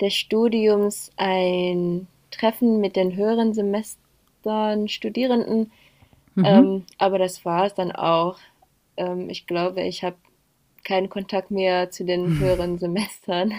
des 0.00 0.14
Studiums 0.14 1.10
ein 1.18 2.06
Treffen 2.30 2.80
mit 2.80 2.96
den 2.96 3.14
höheren 3.14 3.52
Semestern 3.52 4.88
Studierenden, 4.88 5.70
mhm. 6.34 6.44
ähm, 6.46 6.84
aber 6.96 7.18
das 7.18 7.44
war 7.44 7.66
es 7.66 7.74
dann 7.74 7.92
auch. 7.92 8.38
Ähm, 8.96 9.28
ich 9.28 9.46
glaube, 9.46 9.82
ich 9.82 10.02
habe 10.02 10.16
keinen 10.82 11.10
Kontakt 11.10 11.50
mehr 11.50 11.90
zu 11.90 12.06
den 12.06 12.30
mhm. 12.30 12.38
höheren 12.38 12.78
Semestern, 12.78 13.52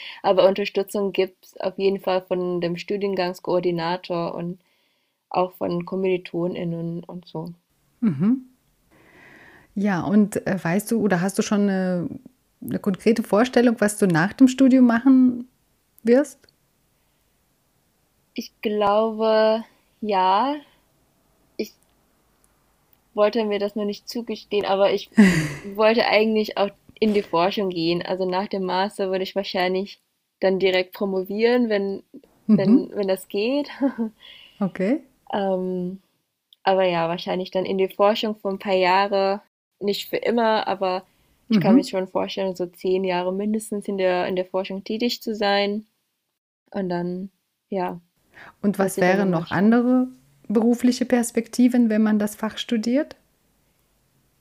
aber 0.22 0.46
Unterstützung 0.46 1.12
gibt 1.12 1.46
es 1.46 1.60
auf 1.60 1.78
jeden 1.78 2.00
Fall 2.00 2.20
von 2.20 2.60
dem 2.60 2.76
Studiengangskoordinator 2.76 4.34
und 4.34 4.58
auch 5.30 5.52
von 5.52 5.84
KommilitonInnen 5.84 7.04
und 7.04 7.26
so. 7.26 7.52
Mhm. 8.00 8.46
Ja, 9.74 10.02
und 10.02 10.46
äh, 10.46 10.62
weißt 10.62 10.90
du 10.90 11.00
oder 11.00 11.20
hast 11.20 11.38
du 11.38 11.42
schon 11.42 11.62
eine 11.62 12.08
eine 12.62 12.78
konkrete 12.78 13.22
Vorstellung, 13.22 13.76
was 13.78 13.98
du 13.98 14.06
nach 14.06 14.32
dem 14.32 14.48
Studium 14.48 14.86
machen 14.86 15.48
wirst? 16.02 16.38
Ich 18.34 18.52
glaube, 18.60 19.64
ja. 20.00 20.56
Ich 21.56 21.72
wollte 23.14 23.44
mir 23.44 23.58
das 23.58 23.76
noch 23.76 23.84
nicht 23.84 24.08
zugestehen, 24.08 24.64
aber 24.64 24.92
ich 24.92 25.10
wollte 25.74 26.06
eigentlich 26.06 26.58
auch 26.58 26.70
in 26.98 27.14
die 27.14 27.22
Forschung 27.22 27.70
gehen. 27.70 28.02
Also 28.02 28.28
nach 28.28 28.48
dem 28.48 28.64
Master 28.64 29.10
würde 29.10 29.24
ich 29.24 29.36
wahrscheinlich 29.36 30.00
dann 30.40 30.58
direkt 30.58 30.92
promovieren, 30.92 31.68
wenn, 31.68 32.02
mhm. 32.46 32.58
wenn, 32.58 32.90
wenn 32.94 33.08
das 33.08 33.28
geht. 33.28 33.68
Okay. 34.58 35.02
Ähm, 35.32 36.00
aber 36.62 36.84
ja, 36.84 37.08
wahrscheinlich 37.08 37.50
dann 37.50 37.64
in 37.64 37.78
die 37.78 37.88
Forschung 37.88 38.34
für 38.36 38.48
ein 38.48 38.58
paar 38.58 38.74
Jahre, 38.74 39.40
nicht 39.78 40.08
für 40.08 40.16
immer, 40.16 40.66
aber 40.66 41.04
ich 41.48 41.58
mhm. 41.58 41.62
kann 41.62 41.74
mir 41.76 41.84
schon 41.84 42.08
vorstellen, 42.08 42.56
so 42.56 42.66
zehn 42.66 43.04
Jahre 43.04 43.32
mindestens 43.32 43.86
in 43.86 43.98
der, 43.98 44.26
in 44.26 44.36
der 44.36 44.46
Forschung 44.46 44.82
tätig 44.82 45.22
zu 45.22 45.34
sein. 45.34 45.86
Und 46.72 46.88
dann, 46.88 47.30
ja. 47.68 48.00
Und 48.62 48.78
was 48.78 48.96
wären 48.96 49.30
noch 49.30 49.50
andere 49.50 50.08
berufliche 50.48 51.04
Perspektiven, 51.04 51.88
wenn 51.88 52.02
man 52.02 52.18
das 52.18 52.34
Fach 52.34 52.58
studiert? 52.58 53.16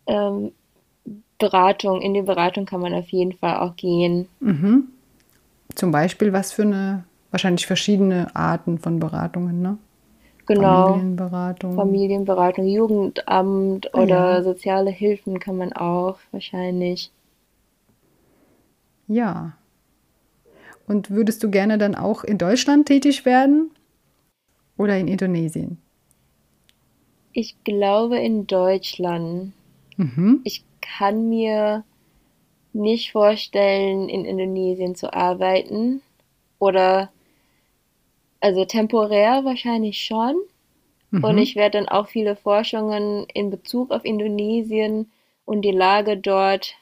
Ähm, 0.08 0.52
Beratung, 1.38 2.02
in 2.02 2.13
die 2.13 2.21
Beratung 2.21 2.65
kann 2.65 2.82
man 2.82 2.93
auf 2.93 3.10
jeden 3.10 3.34
Fall 3.34 3.58
auch 3.58 3.76
gehen. 3.76 4.28
Mhm. 4.39 4.88
Zum 5.76 5.91
Beispiel, 5.91 6.34
was 6.34 6.54
für 6.54 6.63
eine, 6.63 7.04
wahrscheinlich 7.32 7.67
verschiedene 7.67 8.36
Arten 8.36 8.80
von 8.80 9.00
Beratungen, 9.00 9.62
ne? 9.62 9.78
Genau. 10.45 10.93
Familienberatung. 10.93 11.75
Familienberatung, 11.75 12.67
Jugendamt 12.67 13.93
ah, 13.93 14.01
oder 14.01 14.36
ja. 14.36 14.43
soziale 14.43 14.91
Hilfen 14.91 15.39
kann 15.39 15.58
man 15.58 15.73
auch 15.73 16.17
wahrscheinlich. 16.31 17.12
Ja. 19.08 19.58
Und 20.88 21.10
würdest 21.10 21.43
du 21.43 21.49
gerne 21.49 21.77
dann 21.77 21.95
auch 21.95 22.23
in 22.23 22.38
Deutschland 22.38 22.88
tätig 22.88 23.25
werden 23.25 23.71
oder 24.77 24.97
in 24.97 25.08
Indonesien? 25.08 25.79
Ich 27.34 27.55
glaube 27.63 28.19
in 28.19 28.45
Deutschland. 28.47 29.53
Mhm. 29.97 30.41
Ich 30.43 30.63
kann 30.81 31.27
mir 31.27 31.84
nicht 32.73 33.12
vorstellen, 33.12 34.10
in 34.10 34.25
Indonesien 34.25 34.95
zu 34.95 35.13
arbeiten. 35.13 36.01
Oder 36.60 37.10
also 38.45 38.63
temporär 38.63 39.43
wahrscheinlich 39.43 40.03
schon. 40.03 40.36
Mhm. 41.10 41.23
Und 41.23 41.38
ich 41.39 41.55
werde 41.55 41.79
dann 41.79 41.89
auch 41.89 42.08
viele 42.10 42.36
Forschungen 42.36 43.25
in 43.34 43.49
Bezug 43.49 43.89
auf 43.89 44.05
Indonesien 44.05 45.12
und 45.45 45.63
die 45.63 45.71
Lage 45.71 46.15
dort 46.15 46.75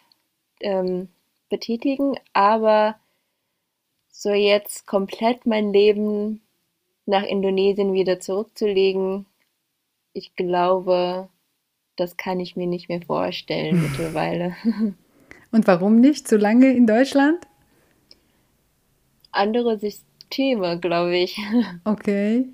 ähm, 0.59 1.07
betätigen. 1.49 2.17
Aber 2.33 2.97
so 4.11 4.31
jetzt 4.31 4.87
komplett 4.87 5.45
mein 5.45 5.71
Leben 5.71 6.41
nach 7.05 7.23
Indonesien 7.23 7.93
wieder 7.93 8.19
zurückzulegen, 8.19 9.25
ich 10.11 10.35
glaube, 10.35 11.29
das 11.95 12.17
kann 12.17 12.41
ich 12.41 12.57
mir 12.57 12.67
nicht 12.67 12.89
mehr 12.89 13.01
vorstellen 13.03 13.81
mittlerweile. 13.89 14.57
Und 15.53 15.65
warum 15.67 16.01
nicht 16.01 16.27
so 16.27 16.35
lange 16.35 16.73
in 16.73 16.87
Deutschland? 16.87 17.39
Andere 19.31 19.77
Systeme, 19.77 20.12
glaube 20.35 21.17
ich. 21.17 21.37
Okay. 21.85 22.45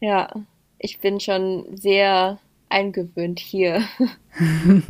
Ja, 0.00 0.30
ich 0.78 1.00
bin 1.00 1.20
schon 1.20 1.76
sehr 1.76 2.38
eingewöhnt 2.68 3.40
hier. 3.40 3.82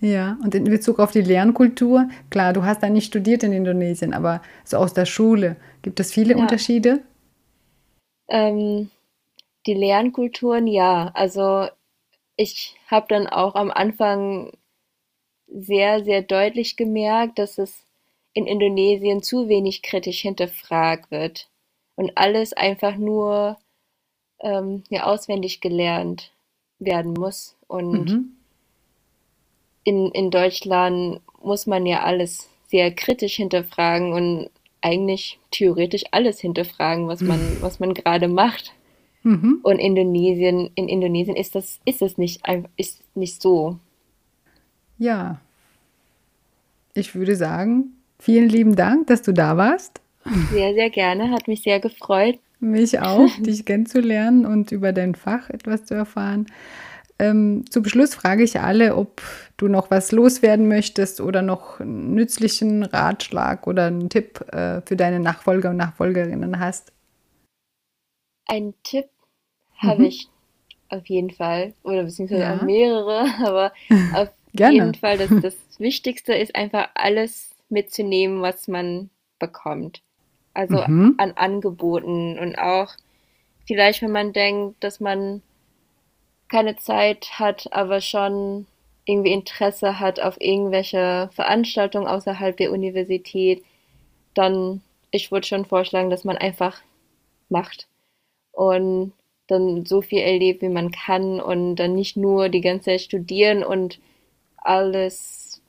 Ja, 0.00 0.36
und 0.42 0.52
in 0.56 0.64
Bezug 0.64 0.98
auf 0.98 1.12
die 1.12 1.20
Lernkultur, 1.20 2.08
klar, 2.28 2.52
du 2.52 2.64
hast 2.64 2.82
da 2.82 2.88
nicht 2.88 3.06
studiert 3.06 3.44
in 3.44 3.52
Indonesien, 3.52 4.14
aber 4.14 4.42
so 4.64 4.78
aus 4.78 4.94
der 4.94 5.06
Schule, 5.06 5.56
gibt 5.82 6.00
es 6.00 6.12
viele 6.12 6.34
Ja. 6.34 6.40
Unterschiede? 6.40 7.04
Ähm, 8.28 8.90
die 9.66 9.74
Lernkulturen, 9.74 10.66
ja. 10.66 11.10
Also 11.14 11.68
ich 12.36 12.76
habe 12.88 13.06
dann 13.08 13.28
auch 13.28 13.54
am 13.54 13.70
Anfang 13.70 14.52
sehr, 15.48 16.04
sehr 16.04 16.22
deutlich 16.22 16.76
gemerkt, 16.76 17.38
dass 17.38 17.58
es 17.58 17.86
in 18.34 18.46
Indonesien 18.46 19.22
zu 19.22 19.48
wenig 19.48 19.82
kritisch 19.82 20.22
hinterfragt 20.22 21.10
wird 21.12 21.50
und 21.96 22.16
alles 22.16 22.52
einfach 22.52 22.96
nur 22.96 23.58
ähm, 24.40 24.82
ja, 24.88 25.04
auswendig 25.04 25.60
gelernt 25.60 26.32
werden 26.78 27.12
muss. 27.12 27.56
Und 27.68 28.10
Mhm. 28.10 28.30
in, 29.84 30.10
in 30.12 30.30
Deutschland 30.30 31.20
muss 31.42 31.66
man 31.66 31.86
ja 31.86 32.02
alles 32.02 32.48
sehr 32.66 32.92
kritisch 32.92 33.36
hinterfragen 33.36 34.12
und 34.12 34.50
eigentlich 34.80 35.38
theoretisch 35.50 36.04
alles 36.10 36.40
hinterfragen, 36.40 37.08
was 37.08 37.20
man, 37.20 37.38
was 37.60 37.80
man 37.80 37.94
gerade 37.94 38.28
macht. 38.28 38.72
Mhm. 39.22 39.60
Und 39.62 39.78
Indonesien, 39.78 40.70
in 40.74 40.88
Indonesien 40.88 41.36
ist 41.36 41.54
das, 41.54 41.80
ist 41.84 42.02
es 42.02 42.18
nicht, 42.18 42.42
ist 42.76 43.02
nicht 43.14 43.40
so. 43.40 43.78
Ja, 44.98 45.40
ich 46.94 47.14
würde 47.14 47.36
sagen, 47.36 47.94
vielen 48.18 48.48
lieben 48.48 48.76
Dank, 48.76 49.06
dass 49.06 49.22
du 49.22 49.32
da 49.32 49.56
warst. 49.56 50.01
Sehr, 50.48 50.74
sehr 50.74 50.90
gerne, 50.90 51.30
hat 51.30 51.48
mich 51.48 51.62
sehr 51.62 51.80
gefreut. 51.80 52.38
Mich 52.60 53.00
auch, 53.00 53.36
dich 53.38 53.64
kennenzulernen 53.66 54.46
und 54.46 54.70
über 54.70 54.92
dein 54.92 55.14
Fach 55.16 55.50
etwas 55.50 55.84
zu 55.84 55.94
erfahren. 55.94 56.46
Ähm, 57.18 57.64
zum 57.70 57.84
Schluss 57.86 58.14
frage 58.14 58.44
ich 58.44 58.60
alle, 58.60 58.96
ob 58.96 59.22
du 59.56 59.68
noch 59.68 59.90
was 59.90 60.12
loswerden 60.12 60.68
möchtest 60.68 61.20
oder 61.20 61.42
noch 61.42 61.80
einen 61.80 62.14
nützlichen 62.14 62.84
Ratschlag 62.84 63.66
oder 63.66 63.86
einen 63.86 64.10
Tipp 64.10 64.40
äh, 64.52 64.80
für 64.82 64.96
deine 64.96 65.20
Nachfolger 65.20 65.70
und 65.70 65.76
Nachfolgerinnen 65.78 66.60
hast. 66.60 66.92
Einen 68.46 68.74
Tipp 68.84 69.08
habe 69.78 70.02
Mhm. 70.02 70.08
ich 70.08 70.28
auf 70.88 71.06
jeden 71.08 71.30
Fall, 71.30 71.74
oder 71.84 72.04
beziehungsweise 72.04 72.42
Ja. 72.42 72.54
auch 72.56 72.62
mehrere, 72.62 73.26
aber 73.46 73.72
auf 74.10 74.30
Gerne. 74.54 74.78
jeden 74.78 74.94
Fall, 74.94 75.18
das, 75.18 75.38
das 75.40 75.56
Wichtigste 75.78 76.34
ist 76.34 76.54
einfach 76.54 76.90
alles 76.94 77.50
mitzunehmen, 77.68 78.42
was 78.42 78.68
man 78.68 79.10
bekommt. 79.38 80.02
Also 80.54 80.78
Mhm. 80.78 81.14
an 81.18 81.32
Angeboten 81.32 82.38
und 82.38 82.56
auch 82.58 82.94
vielleicht, 83.66 84.02
wenn 84.02 84.12
man 84.12 84.32
denkt, 84.32 84.82
dass 84.84 85.00
man 85.00 85.42
keine 86.48 86.76
Zeit 86.76 87.38
hat, 87.38 87.72
aber 87.72 88.00
schon 88.00 88.66
irgendwie 89.04 89.32
Interesse 89.32 89.98
hat 89.98 90.20
auf 90.20 90.40
irgendwelche 90.40 91.30
Veranstaltungen 91.32 92.06
außerhalb 92.06 92.56
der 92.56 92.72
Universität, 92.72 93.64
dann, 94.34 94.82
ich 95.10 95.32
würde 95.32 95.46
schon 95.46 95.64
vorschlagen, 95.64 96.10
dass 96.10 96.24
man 96.24 96.36
einfach 96.36 96.80
macht 97.48 97.88
und 98.52 99.12
dann 99.48 99.86
so 99.86 100.02
viel 100.02 100.20
erlebt, 100.20 100.62
wie 100.62 100.68
man 100.68 100.90
kann 100.92 101.40
und 101.40 101.76
dann 101.76 101.94
nicht 101.94 102.16
nur 102.16 102.48
die 102.48 102.60
ganze 102.62 102.86
Zeit 102.86 103.02
studieren 103.02 103.64
und 103.64 104.00
alles, 104.56 105.62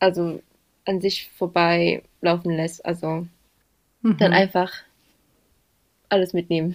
also 0.00 0.40
an 0.86 1.00
sich 1.00 1.30
vorbei 1.30 2.02
laufen 2.22 2.52
lässt. 2.52 2.84
Also 2.86 3.26
dann 4.18 4.30
Mhm. 4.30 4.36
einfach 4.36 4.72
alles 6.08 6.32
mitnehmen. 6.32 6.74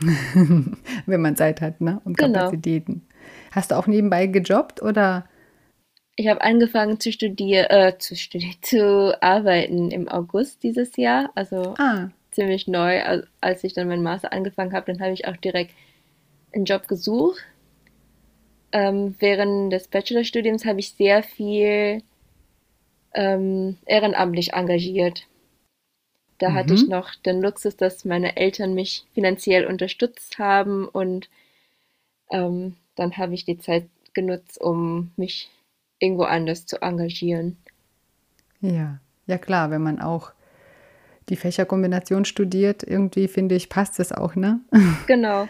Wenn 1.06 1.20
man 1.20 1.36
Zeit 1.36 1.60
hat, 1.60 1.80
ne? 1.80 2.00
Und 2.04 2.16
Genau. 2.16 2.40
Kapazitäten. 2.40 3.06
Hast 3.50 3.70
du 3.70 3.76
auch 3.76 3.86
nebenbei 3.86 4.26
gejobbt 4.26 4.82
oder? 4.82 5.26
Ich 6.16 6.26
habe 6.28 6.42
angefangen 6.42 6.98
zu 7.00 7.12
studieren, 7.12 7.66
äh, 7.70 7.96
zu 7.98 8.16
studieren, 8.16 8.56
zu 8.62 9.16
arbeiten 9.22 9.90
im 9.90 10.08
August 10.08 10.62
dieses 10.62 10.96
Jahr, 10.96 11.30
also 11.34 11.74
Ah, 11.78 12.08
ziemlich 12.30 12.66
neu. 12.68 13.02
Al- 13.02 13.28
Als 13.40 13.64
ich 13.64 13.72
dann 13.74 13.88
meinen 13.88 14.02
Master 14.02 14.32
angefangen 14.32 14.72
habe, 14.72 14.92
dann 14.92 15.00
habe 15.00 15.12
ich 15.12 15.26
auch 15.26 15.36
direkt 15.36 15.72
einen 16.54 16.64
Job 16.64 16.88
gesucht. 16.88 17.42
Ähm, 18.70 19.14
während 19.18 19.72
des 19.72 19.88
Bachelorstudiums 19.88 20.64
habe 20.64 20.80
ich 20.80 20.92
sehr 20.92 21.22
viel 21.22 22.02
ähm, 23.14 23.76
ehrenamtlich 23.86 24.52
engagiert. 24.52 25.26
Da 26.38 26.52
hatte 26.54 26.74
ich 26.74 26.86
Mhm. 26.86 26.88
noch 26.88 27.14
den 27.16 27.42
Luxus, 27.42 27.76
dass 27.76 28.04
meine 28.04 28.36
Eltern 28.36 28.74
mich 28.74 29.06
finanziell 29.14 29.66
unterstützt 29.66 30.38
haben 30.38 30.88
und 30.88 31.28
ähm, 32.30 32.76
dann 32.96 33.16
habe 33.18 33.34
ich 33.34 33.44
die 33.44 33.58
Zeit 33.58 33.86
genutzt, 34.14 34.58
um 34.60 35.12
mich 35.16 35.50
irgendwo 35.98 36.22
anders 36.24 36.64
zu 36.66 36.80
engagieren. 36.80 37.58
ja. 38.60 38.98
Ja 39.26 39.36
klar, 39.36 39.70
wenn 39.70 39.82
man 39.82 40.00
auch 40.00 40.32
die 41.28 41.36
Fächerkombination 41.36 42.24
studiert, 42.24 42.82
irgendwie 42.82 43.28
finde 43.28 43.54
ich, 43.56 43.68
passt 43.70 44.00
es 44.00 44.12
auch, 44.12 44.36
ne? 44.36 44.60
Genau. 45.06 45.48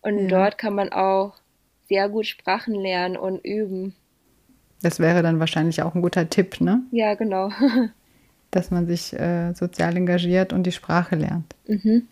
Und 0.00 0.28
Ja. 0.28 0.32
dort 0.32 0.56
kann 0.56 0.74
man 0.74 0.90
auch 0.90 1.34
sehr 1.88 2.08
gut 2.08 2.26
Sprachen 2.26 2.74
lernen 2.74 3.18
und 3.18 3.44
üben. 3.44 3.94
Das 4.82 5.00
wäre 5.00 5.22
dann 5.22 5.40
wahrscheinlich 5.40 5.82
auch 5.82 5.94
ein 5.94 6.02
guter 6.02 6.28
Tipp, 6.28 6.60
ne? 6.60 6.82
Ja, 6.90 7.14
genau. 7.14 7.50
Dass 8.50 8.70
man 8.70 8.86
sich 8.86 9.12
äh, 9.12 9.52
sozial 9.54 9.96
engagiert 9.96 10.52
und 10.52 10.64
die 10.64 10.72
Sprache 10.72 11.16
lernt. 11.16 11.54
Mhm. 11.66 12.08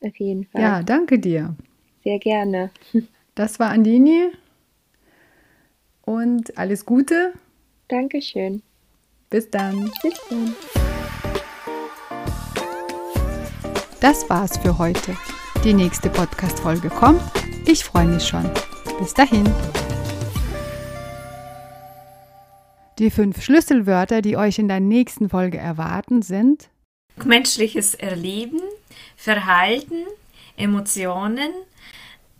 Auf 0.00 0.16
jeden 0.16 0.44
Fall. 0.44 0.60
Ja, 0.60 0.82
danke 0.82 1.18
dir. 1.18 1.54
Sehr 2.04 2.18
gerne. 2.18 2.70
Das 3.36 3.60
war 3.60 3.68
Andini 3.68 4.30
und 6.06 6.56
alles 6.56 6.86
Gute. 6.86 7.34
Dankeschön. 7.88 8.62
Bis 9.28 9.50
dann. 9.50 9.90
Bis 10.02 10.14
dann. 10.30 10.54
Das 14.00 14.28
war's 14.30 14.56
für 14.56 14.78
heute. 14.78 15.14
Die 15.64 15.74
nächste 15.74 16.08
Podcast-Folge 16.08 16.88
kommt. 16.88 17.20
Ich 17.66 17.84
freue 17.84 18.06
mich 18.06 18.26
schon. 18.26 18.48
Bis 18.98 19.12
dahin. 19.12 19.44
Die 22.98 23.10
fünf 23.10 23.42
Schlüsselwörter, 23.42 24.22
die 24.22 24.38
euch 24.38 24.58
in 24.58 24.68
der 24.68 24.80
nächsten 24.80 25.28
Folge 25.28 25.58
erwarten, 25.58 26.22
sind 26.22 26.70
menschliches 27.22 27.94
Erleben, 27.94 28.60
Verhalten, 29.16 30.06
Emotionen, 30.56 31.50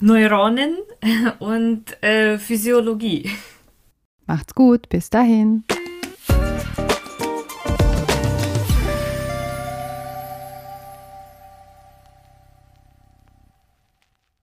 Neuronen 0.01 0.79
und 1.41 2.03
äh, 2.03 2.39
Physiologie. 2.39 3.31
Macht's 4.27 4.55
gut, 4.55 4.89
bis 4.89 5.11
dahin. 5.11 5.65